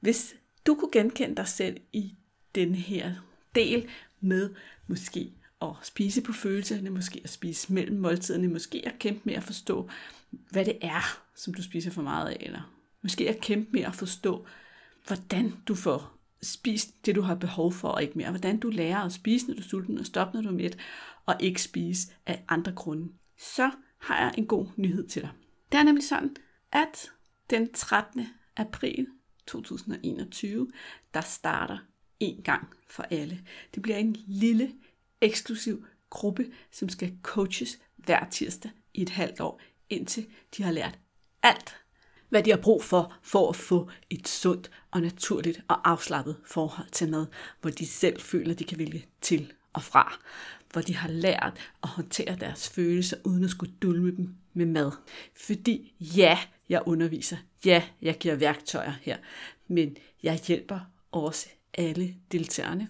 Hvis 0.00 0.34
du 0.66 0.74
kunne 0.74 0.92
genkende 0.92 1.36
dig 1.36 1.48
selv 1.48 1.76
i 1.92 2.14
den 2.54 2.74
her 2.74 3.14
del 3.54 3.88
med 4.20 4.50
måske 4.86 5.32
at 5.62 5.68
spise 5.82 6.22
på 6.22 6.32
følelserne, 6.32 6.90
måske 6.90 7.20
at 7.24 7.30
spise 7.30 7.72
mellem 7.72 7.98
måltiderne, 7.98 8.48
måske 8.48 8.82
at 8.86 8.98
kæmpe 8.98 9.20
med 9.24 9.34
at 9.34 9.42
forstå, 9.42 9.90
hvad 10.30 10.64
det 10.64 10.78
er, 10.80 11.22
som 11.34 11.54
du 11.54 11.62
spiser 11.62 11.90
for 11.90 12.02
meget 12.02 12.28
af, 12.28 12.36
eller 12.40 12.75
måske 13.06 13.28
at 13.28 13.40
kæmpe 13.40 13.70
med 13.72 13.82
at 13.82 13.94
forstå, 13.94 14.46
hvordan 15.06 15.56
du 15.68 15.74
får 15.74 16.18
spist 16.42 17.06
det, 17.06 17.14
du 17.14 17.20
har 17.20 17.34
behov 17.34 17.72
for, 17.72 17.88
og 17.88 18.02
ikke 18.02 18.18
mere. 18.18 18.30
Hvordan 18.30 18.58
du 18.58 18.68
lærer 18.68 18.98
at 18.98 19.12
spise, 19.12 19.46
når 19.46 19.54
du 19.54 19.60
er 19.60 19.64
sulten, 19.64 19.98
og 19.98 20.06
stoppe, 20.06 20.36
når 20.36 20.42
du 20.42 20.48
er 20.48 20.52
mæt, 20.52 20.78
og 21.26 21.36
ikke 21.40 21.62
spise 21.62 22.12
af 22.26 22.44
andre 22.48 22.72
grunde. 22.72 23.12
Så 23.38 23.70
har 23.98 24.18
jeg 24.18 24.34
en 24.38 24.46
god 24.46 24.66
nyhed 24.76 25.08
til 25.08 25.22
dig. 25.22 25.30
Det 25.72 25.78
er 25.78 25.82
nemlig 25.82 26.04
sådan, 26.04 26.36
at 26.72 27.10
den 27.50 27.72
13. 27.72 28.26
april 28.56 29.06
2021, 29.46 30.70
der 31.14 31.20
starter 31.20 31.78
en 32.20 32.42
gang 32.42 32.68
for 32.90 33.02
alle. 33.02 33.40
Det 33.74 33.82
bliver 33.82 33.98
en 33.98 34.16
lille, 34.26 34.72
eksklusiv 35.20 35.84
gruppe, 36.10 36.46
som 36.70 36.88
skal 36.88 37.16
coaches 37.22 37.78
hver 37.96 38.28
tirsdag 38.30 38.70
i 38.94 39.02
et 39.02 39.10
halvt 39.10 39.40
år, 39.40 39.60
indtil 39.90 40.26
de 40.56 40.62
har 40.62 40.72
lært 40.72 40.98
alt, 41.42 41.76
hvad 42.28 42.42
de 42.42 42.50
har 42.50 42.58
brug 42.58 42.84
for, 42.84 43.14
for 43.22 43.48
at 43.48 43.56
få 43.56 43.90
et 44.10 44.28
sundt 44.28 44.70
og 44.90 45.00
naturligt 45.00 45.60
og 45.68 45.90
afslappet 45.90 46.36
forhold 46.44 46.88
til 46.92 47.10
mad, 47.10 47.26
hvor 47.60 47.70
de 47.70 47.86
selv 47.86 48.20
føler, 48.20 48.54
de 48.54 48.64
kan 48.64 48.78
vælge 48.78 49.06
til 49.20 49.52
og 49.72 49.82
fra. 49.82 50.18
Hvor 50.72 50.80
de 50.80 50.96
har 50.96 51.08
lært 51.08 51.58
at 51.82 51.88
håndtere 51.88 52.36
deres 52.40 52.68
følelser, 52.68 53.16
uden 53.24 53.44
at 53.44 53.50
skulle 53.50 53.72
dulme 53.82 54.10
dem 54.10 54.34
med 54.54 54.66
mad. 54.66 54.92
Fordi 55.36 55.94
ja, 56.00 56.38
jeg 56.68 56.82
underviser. 56.86 57.36
Ja, 57.64 57.82
jeg 58.02 58.18
giver 58.18 58.34
værktøjer 58.34 58.92
her. 59.02 59.16
Men 59.68 59.96
jeg 60.22 60.40
hjælper 60.46 60.80
også 61.12 61.48
alle 61.74 62.14
deltagerne 62.32 62.88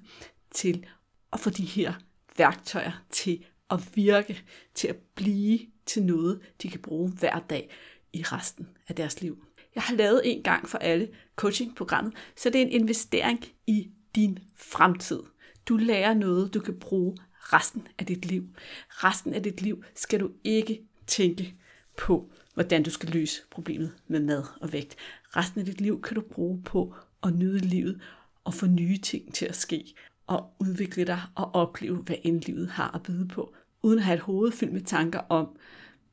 til 0.50 0.86
at 1.32 1.40
få 1.40 1.50
de 1.50 1.64
her 1.64 1.94
værktøjer 2.38 2.92
til 3.10 3.44
at 3.70 3.80
virke, 3.94 4.42
til 4.74 4.88
at 4.88 4.96
blive 5.14 5.58
til 5.86 6.02
noget, 6.02 6.40
de 6.62 6.68
kan 6.68 6.80
bruge 6.80 7.10
hver 7.10 7.38
dag 7.38 7.70
i 8.16 8.22
resten 8.22 8.68
af 8.88 8.94
deres 8.94 9.20
liv. 9.20 9.44
Jeg 9.74 9.82
har 9.82 9.94
lavet 9.94 10.20
en 10.24 10.42
gang 10.42 10.68
for 10.68 10.78
alle 10.78 11.08
coachingprogrammet, 11.36 12.14
så 12.36 12.50
det 12.50 12.60
er 12.62 12.66
en 12.66 12.80
investering 12.82 13.44
i 13.66 13.90
din 14.14 14.38
fremtid. 14.56 15.20
Du 15.68 15.76
lærer 15.76 16.14
noget, 16.14 16.54
du 16.54 16.60
kan 16.60 16.78
bruge 16.78 17.16
resten 17.38 17.88
af 17.98 18.06
dit 18.06 18.26
liv. 18.26 18.44
Resten 18.88 19.34
af 19.34 19.42
dit 19.42 19.62
liv 19.62 19.84
skal 19.94 20.20
du 20.20 20.30
ikke 20.44 20.82
tænke 21.06 21.54
på, 21.98 22.30
hvordan 22.54 22.82
du 22.82 22.90
skal 22.90 23.08
løse 23.08 23.42
problemet 23.50 23.92
med 24.08 24.20
mad 24.20 24.44
og 24.60 24.72
vægt. 24.72 24.96
Resten 25.36 25.60
af 25.60 25.66
dit 25.66 25.80
liv 25.80 26.02
kan 26.02 26.14
du 26.14 26.20
bruge 26.20 26.62
på 26.62 26.94
at 27.22 27.34
nyde 27.34 27.58
livet 27.58 28.00
og 28.44 28.54
få 28.54 28.66
nye 28.66 28.98
ting 28.98 29.34
til 29.34 29.46
at 29.46 29.56
ske 29.56 29.94
og 30.26 30.50
udvikle 30.58 31.04
dig 31.04 31.20
og 31.34 31.54
opleve, 31.54 31.96
hvad 31.96 32.16
end 32.22 32.40
livet 32.40 32.68
har 32.68 32.90
at 32.94 33.02
byde 33.02 33.28
på, 33.28 33.54
uden 33.82 33.98
at 33.98 34.04
have 34.04 34.14
et 34.14 34.20
hoved 34.20 34.52
fyldt 34.52 34.72
med 34.72 34.80
tanker 34.80 35.20
om, 35.28 35.56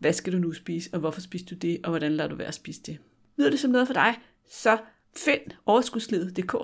hvad 0.03 0.13
skal 0.13 0.33
du 0.33 0.37
nu 0.37 0.53
spise, 0.53 0.89
og 0.93 0.99
hvorfor 0.99 1.21
spiser 1.21 1.45
du 1.45 1.55
det, 1.55 1.79
og 1.83 1.89
hvordan 1.89 2.11
lader 2.11 2.29
du 2.29 2.35
være 2.35 2.47
at 2.47 2.53
spise 2.53 2.81
det. 2.81 2.97
Lyder 3.37 3.49
det 3.49 3.59
som 3.59 3.71
noget 3.71 3.87
for 3.87 3.93
dig, 3.93 4.19
så 4.49 4.77
find 5.17 5.41
overskudslivet.dk 5.65 6.55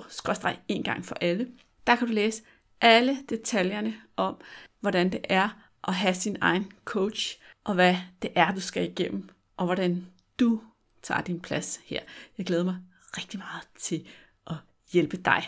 en 0.67 0.83
gang 0.83 1.05
for 1.05 1.15
alle. 1.21 1.47
Der 1.87 1.95
kan 1.95 2.07
du 2.07 2.13
læse 2.13 2.43
alle 2.81 3.17
detaljerne 3.29 3.95
om, 4.17 4.35
hvordan 4.79 5.11
det 5.11 5.21
er 5.23 5.69
at 5.87 5.93
have 5.93 6.13
sin 6.13 6.37
egen 6.41 6.71
coach, 6.85 7.39
og 7.63 7.73
hvad 7.73 7.95
det 8.21 8.31
er, 8.35 8.53
du 8.53 8.61
skal 8.61 8.91
igennem, 8.91 9.29
og 9.57 9.65
hvordan 9.65 10.05
du 10.39 10.61
tager 11.01 11.21
din 11.21 11.39
plads 11.39 11.79
her. 11.85 11.99
Jeg 12.37 12.45
glæder 12.45 12.63
mig 12.63 12.77
rigtig 13.17 13.39
meget 13.39 13.67
til 13.79 14.07
at 14.47 14.55
hjælpe 14.91 15.17
dig. 15.17 15.43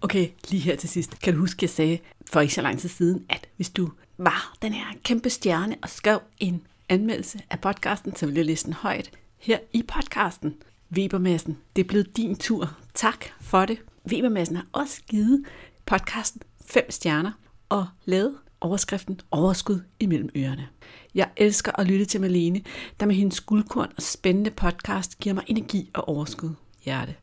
Okay, 0.00 0.28
lige 0.50 0.60
her 0.60 0.76
til 0.76 0.88
sidst. 0.88 1.20
Kan 1.20 1.34
du 1.34 1.40
huske, 1.40 1.58
jeg 1.64 1.70
sagde 1.70 1.98
for 2.26 2.40
ikke 2.40 2.54
så 2.54 2.62
lang 2.62 2.78
tid 2.78 2.88
siden, 2.88 3.26
at 3.28 3.47
hvis 3.58 3.70
du 3.70 3.90
var 4.18 4.56
den 4.62 4.72
her 4.72 4.84
kæmpe 5.04 5.30
stjerne 5.30 5.76
og 5.82 5.88
skrev 5.88 6.20
en 6.38 6.66
anmeldelse 6.88 7.40
af 7.50 7.60
podcasten, 7.60 8.16
så 8.16 8.26
vil 8.26 8.34
jeg 8.34 8.44
læse 8.44 8.64
den 8.64 8.72
højt 8.72 9.10
her 9.38 9.58
i 9.72 9.82
podcasten. 9.82 10.54
Webermassen, 10.92 11.58
det 11.76 11.84
er 11.84 11.88
blevet 11.88 12.16
din 12.16 12.36
tur. 12.36 12.76
Tak 12.94 13.24
for 13.40 13.64
det. 13.64 13.78
Webermassen 14.10 14.56
har 14.56 14.66
også 14.72 15.02
givet 15.08 15.44
podcasten 15.86 16.42
5 16.66 16.90
stjerner 16.90 17.32
og 17.68 17.86
lavet 18.04 18.34
overskriften 18.60 19.20
Overskud 19.30 19.80
imellem 20.00 20.28
ørerne. 20.36 20.68
Jeg 21.14 21.28
elsker 21.36 21.72
at 21.80 21.86
lytte 21.86 22.04
til 22.04 22.20
Malene, 22.20 22.62
der 23.00 23.06
med 23.06 23.14
hendes 23.14 23.40
guldkorn 23.40 23.92
og 23.96 24.02
spændende 24.02 24.50
podcast 24.50 25.18
giver 25.18 25.34
mig 25.34 25.44
energi 25.46 25.90
og 25.94 26.08
overskud. 26.08 26.50
Hjerte. 26.84 27.14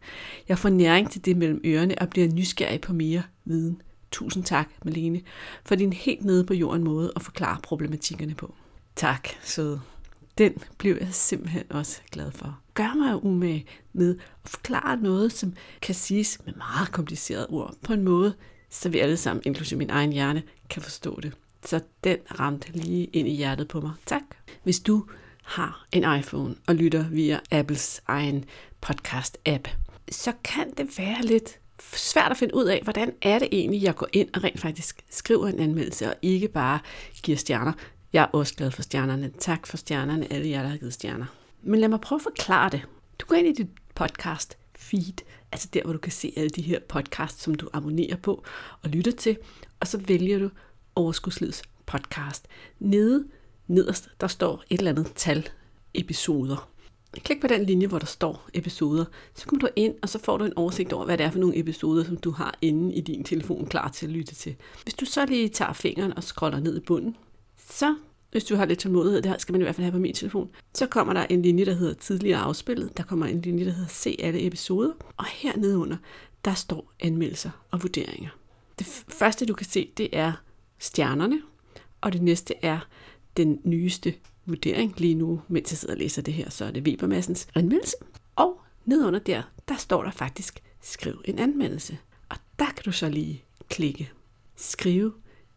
Jeg 0.47 0.57
får 0.57 0.69
næring 0.69 1.11
til 1.11 1.25
det 1.25 1.37
mellem 1.37 1.61
ørerne 1.65 1.95
og 2.01 2.09
bliver 2.09 2.27
nysgerrig 2.27 2.81
på 2.81 2.93
mere 2.93 3.23
viden. 3.45 3.81
Tusind 4.11 4.43
tak, 4.43 4.69
Malene, 4.85 5.21
for 5.65 5.75
din 5.75 5.93
helt 5.93 6.25
nede 6.25 6.45
på 6.45 6.53
jorden 6.53 6.83
måde 6.83 7.11
at 7.15 7.21
forklare 7.21 7.57
problematikkerne 7.63 8.35
på. 8.35 8.55
Tak, 8.95 9.29
søde. 9.43 9.81
Den 10.37 10.53
blev 10.77 10.97
jeg 10.99 11.09
simpelthen 11.11 11.63
også 11.69 12.01
glad 12.11 12.31
for. 12.31 12.59
Gør 12.73 12.93
mig 12.93 13.23
umage 13.23 13.65
med 13.93 14.17
at 14.43 14.49
forklare 14.49 14.97
noget, 14.97 15.33
som 15.33 15.53
kan 15.81 15.95
siges 15.95 16.39
med 16.45 16.53
meget 16.53 16.91
komplicerede 16.91 17.47
ord 17.47 17.75
på 17.83 17.93
en 17.93 18.03
måde, 18.03 18.33
så 18.69 18.89
vi 18.89 18.99
alle 18.99 19.17
sammen, 19.17 19.43
inklusive 19.45 19.77
min 19.77 19.89
egen 19.89 20.13
hjerne, 20.13 20.43
kan 20.69 20.81
forstå 20.81 21.19
det. 21.19 21.33
Så 21.65 21.79
den 22.03 22.17
ramte 22.39 22.71
lige 22.71 23.05
ind 23.05 23.27
i 23.27 23.35
hjertet 23.35 23.67
på 23.67 23.81
mig. 23.81 23.91
Tak. 24.05 24.21
Hvis 24.63 24.79
du 24.79 25.05
har 25.43 25.85
en 25.91 26.19
iPhone 26.19 26.55
og 26.67 26.75
lytter 26.75 27.09
via 27.09 27.39
Apples 27.51 28.01
egen 28.07 28.45
podcast-app, 28.85 29.69
så 30.11 30.33
kan 30.43 30.73
det 30.77 30.97
være 30.97 31.21
lidt 31.21 31.59
svært 31.81 32.31
at 32.31 32.37
finde 32.37 32.55
ud 32.55 32.65
af, 32.65 32.81
hvordan 32.83 33.13
er 33.21 33.39
det 33.39 33.47
egentlig, 33.51 33.83
jeg 33.83 33.95
går 33.95 34.07
ind 34.13 34.29
og 34.33 34.43
rent 34.43 34.59
faktisk 34.59 35.05
skriver 35.09 35.47
en 35.47 35.59
anmeldelse, 35.59 36.09
og 36.09 36.15
ikke 36.21 36.47
bare 36.47 36.79
giver 37.23 37.37
stjerner. 37.37 37.73
Jeg 38.13 38.21
er 38.21 38.27
også 38.27 38.55
glad 38.55 38.71
for 38.71 38.81
stjernerne. 38.81 39.31
Tak 39.39 39.67
for 39.67 39.77
stjernerne, 39.77 40.33
alle 40.33 40.49
jer, 40.49 40.61
der 40.61 40.69
har 40.69 40.77
givet 40.77 40.93
stjerner. 40.93 41.25
Men 41.63 41.79
lad 41.79 41.89
mig 41.89 42.01
prøve 42.01 42.17
at 42.19 42.23
forklare 42.23 42.69
det. 42.69 42.81
Du 43.19 43.25
går 43.25 43.35
ind 43.35 43.47
i 43.47 43.53
dit 43.53 43.69
podcast 43.95 44.57
feed, 44.75 45.13
altså 45.51 45.69
der, 45.73 45.83
hvor 45.83 45.93
du 45.93 45.99
kan 45.99 46.11
se 46.11 46.33
alle 46.37 46.49
de 46.49 46.61
her 46.61 46.79
podcasts, 46.79 47.43
som 47.43 47.55
du 47.55 47.69
abonnerer 47.73 48.15
på 48.15 48.43
og 48.83 48.89
lytter 48.89 49.11
til, 49.11 49.37
og 49.79 49.87
så 49.87 49.97
vælger 49.97 50.39
du 50.39 50.49
Overskudslivets 50.95 51.63
podcast. 51.85 52.47
Nede 52.79 53.25
nederst, 53.67 54.09
der 54.21 54.27
står 54.27 54.63
et 54.69 54.77
eller 54.77 54.91
andet 54.91 55.11
tal 55.15 55.49
episoder. 55.93 56.69
Klik 57.23 57.41
på 57.41 57.47
den 57.47 57.65
linje, 57.65 57.87
hvor 57.87 57.99
der 57.99 58.05
står 58.05 58.49
episoder. 58.53 59.05
Så 59.35 59.45
kommer 59.45 59.67
du 59.67 59.73
ind, 59.75 59.95
og 60.01 60.09
så 60.09 60.19
får 60.19 60.37
du 60.37 60.45
en 60.45 60.53
oversigt 60.55 60.93
over, 60.93 61.05
hvad 61.05 61.17
det 61.17 61.25
er 61.25 61.31
for 61.31 61.39
nogle 61.39 61.59
episoder, 61.59 62.03
som 62.03 62.17
du 62.17 62.31
har 62.31 62.57
inde 62.61 62.95
i 62.95 63.01
din 63.01 63.23
telefon 63.23 63.65
klar 63.65 63.89
til 63.89 64.05
at 64.05 64.11
lytte 64.11 64.35
til. 64.35 64.55
Hvis 64.83 64.93
du 64.93 65.05
så 65.05 65.25
lige 65.25 65.49
tager 65.49 65.73
fingeren 65.73 66.13
og 66.17 66.23
scroller 66.23 66.59
ned 66.59 66.77
i 66.77 66.79
bunden, 66.79 67.15
så 67.69 67.95
hvis 68.31 68.43
du 68.43 68.55
har 68.55 68.65
lidt 68.65 68.79
tålmodighed, 68.79 69.21
det 69.21 69.41
skal 69.41 69.53
man 69.53 69.61
i 69.61 69.63
hvert 69.63 69.75
fald 69.75 69.85
have 69.85 69.91
på 69.91 69.99
min 69.99 70.13
telefon, 70.13 70.49
så 70.73 70.85
kommer 70.85 71.13
der 71.13 71.25
en 71.29 71.41
linje, 71.41 71.65
der 71.65 71.73
hedder 71.73 71.93
tidligere 71.93 72.39
afspillet. 72.39 72.97
Der 72.97 73.03
kommer 73.03 73.25
en 73.25 73.41
linje, 73.41 73.65
der 73.65 73.71
hedder 73.71 73.89
se 73.89 74.15
alle 74.19 74.45
episoder. 74.47 74.91
Og 75.17 75.25
hernede 75.25 75.77
under, 75.77 75.97
der 76.45 76.53
står 76.53 76.93
anmeldelser 76.99 77.49
og 77.71 77.83
vurderinger. 77.83 78.29
Det 78.79 78.87
første, 79.07 79.45
du 79.45 79.53
kan 79.53 79.65
se, 79.65 79.89
det 79.97 80.09
er 80.13 80.33
stjernerne, 80.79 81.41
og 82.01 82.13
det 82.13 82.21
næste 82.21 82.53
er 82.61 82.79
den 83.37 83.59
nyeste 83.63 84.13
vurdering 84.45 84.99
lige 84.99 85.15
nu, 85.15 85.41
mens 85.47 85.71
jeg 85.71 85.77
sidder 85.77 85.93
og 85.93 85.99
læser 85.99 86.21
det 86.21 86.33
her, 86.33 86.49
så 86.49 86.65
er 86.65 86.71
det 86.71 86.83
Webermassens 86.83 87.47
anmeldelse. 87.55 87.95
Og 88.35 88.61
nedunder 88.85 89.19
der, 89.19 89.43
der 89.67 89.75
står 89.75 90.03
der 90.03 90.11
faktisk 90.11 90.63
skriv 90.81 91.21
en 91.25 91.39
anmeldelse. 91.39 91.97
Og 92.29 92.37
der 92.59 92.65
kan 92.65 92.83
du 92.85 92.91
så 92.91 93.09
lige 93.09 93.43
klikke, 93.69 94.11
skrive 94.55 95.13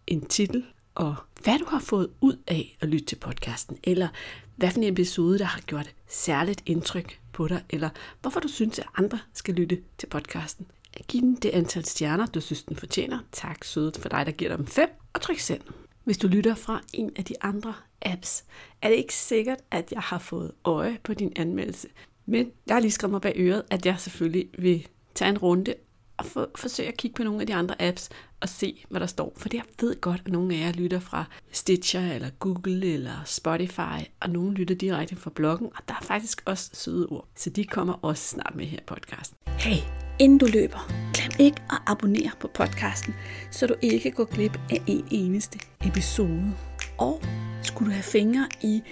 en 0.07 0.27
titel 0.27 0.64
og 0.94 1.14
hvad 1.44 1.59
du 1.59 1.64
har 1.64 1.79
fået 1.79 2.11
ud 2.20 2.37
af 2.46 2.77
at 2.81 2.88
lytte 2.88 3.07
til 3.07 3.16
podcasten, 3.16 3.79
eller 3.85 4.09
hvad 4.57 4.70
for 4.70 4.79
en 4.79 4.85
episode, 4.85 5.38
der 5.38 5.44
har 5.44 5.61
gjort 5.61 5.94
særligt 6.09 6.62
indtryk 6.66 7.20
på 7.33 7.48
dig, 7.48 7.64
eller 7.70 7.90
hvorfor 8.20 8.40
du 8.40 8.48
synes, 8.48 8.79
at 8.79 8.87
andre 8.96 9.18
skal 9.35 9.55
lytte 9.55 9.83
til 9.98 10.07
podcasten. 10.07 10.66
Giv 11.09 11.20
den 11.20 11.35
det 11.35 11.48
antal 11.48 11.85
stjerner, 11.85 12.27
du 12.27 12.40
synes, 12.40 12.62
den 12.62 12.77
fortjener. 12.77 13.18
Tak 13.33 13.64
sødt 13.64 13.98
for 13.98 14.09
dig, 14.09 14.27
der 14.27 14.33
giver 14.33 14.57
dem 14.57 14.66
fem, 14.66 14.88
og 15.12 15.20
tryk 15.20 15.38
send. 15.38 15.61
Hvis 16.05 16.18
du 16.18 16.29
lytter 16.29 16.55
fra 16.55 16.81
en 16.92 17.11
af 17.16 17.24
de 17.24 17.35
andre 17.40 17.74
apps, 18.02 18.44
er 18.82 18.88
det 18.88 18.96
ikke 18.96 19.14
sikkert, 19.14 19.58
at 19.70 19.92
jeg 19.92 20.00
har 20.00 20.18
fået 20.18 20.52
øje 20.64 20.98
på 21.02 21.14
din 21.14 21.32
anmeldelse. 21.37 21.88
Men 22.26 22.50
jeg 22.66 22.74
har 22.74 22.80
lige 22.80 22.90
skrevet 22.90 23.12
mig 23.12 23.20
bag 23.20 23.32
øret, 23.37 23.62
at 23.70 23.87
jeg 23.87 24.00
selvfølgelig 24.00 24.48
vil 24.58 24.87
tage 25.14 25.28
en 25.28 25.38
runde 25.38 25.74
og 26.18 26.26
for, 26.26 26.50
forsøge 26.56 26.88
at 26.88 26.96
kigge 26.96 27.14
på 27.14 27.22
nogle 27.22 27.40
af 27.40 27.46
de 27.46 27.54
andre 27.54 27.82
apps 27.82 28.08
og 28.40 28.48
se, 28.48 28.84
hvad 28.88 29.00
der 29.00 29.06
står. 29.06 29.32
For 29.37 29.48
jeg 29.52 29.62
ved 29.80 30.00
godt, 30.00 30.22
at 30.26 30.32
nogle 30.32 30.54
af 30.54 30.61
jer 30.61 30.72
lytter 30.72 31.00
fra 31.00 31.24
Stitcher 31.52 32.12
eller 32.12 32.30
Google 32.38 32.87
eller 32.87 33.22
Spotify, 33.24 34.11
og 34.20 34.30
nogle 34.30 34.54
lytter 34.54 34.74
direkte 34.74 35.16
fra 35.16 35.30
bloggen, 35.34 35.66
og 35.66 35.82
der 35.88 35.94
er 35.94 36.04
faktisk 36.04 36.42
også 36.44 36.70
søde 36.72 37.06
ord. 37.06 37.28
Så 37.37 37.50
de 37.50 37.64
kommer 37.64 37.94
også 38.02 38.28
snart 38.28 38.52
med 38.54 38.64
her 38.64 38.78
i 38.78 38.84
podcasten. 38.87 39.37
Hey, 39.46 39.82
inden 40.18 40.38
du 40.38 40.46
løber, 40.46 41.12
glem 41.14 41.46
ikke 41.46 41.62
at 41.70 41.78
abonnere 41.87 42.30
på 42.40 42.50
podcasten, 42.54 43.14
så 43.50 43.66
du 43.66 43.74
ikke 43.82 44.11
går 44.11 44.24
glip 44.24 44.58
af 44.70 44.82
en 44.87 45.04
eneste 45.11 45.58
episode. 45.87 46.54
Og 46.98 47.22
skulle 47.68 47.90
du 47.90 47.92
have 47.92 48.02
fingre 48.02 48.48
i 48.62 48.83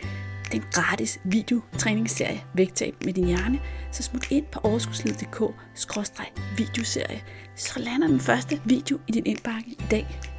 den 0.53 0.65
gratis 0.73 1.21
videotræningsserie 1.25 2.45
Vægtab 2.55 2.95
med 3.05 3.13
din 3.13 3.27
hjerne, 3.27 3.61
så 3.93 4.03
smut 4.03 4.31
ind 4.31 4.45
på 4.53 4.61
overskudslivet.dk-videoserie, 4.63 7.23
så 7.57 7.81
lander 7.81 8.07
den 8.07 8.21
første 8.21 8.61
video 8.65 8.99
i 9.09 9.13
din 9.13 9.27
indbakke 9.27 9.71
i 9.71 9.85
dag. 9.91 10.36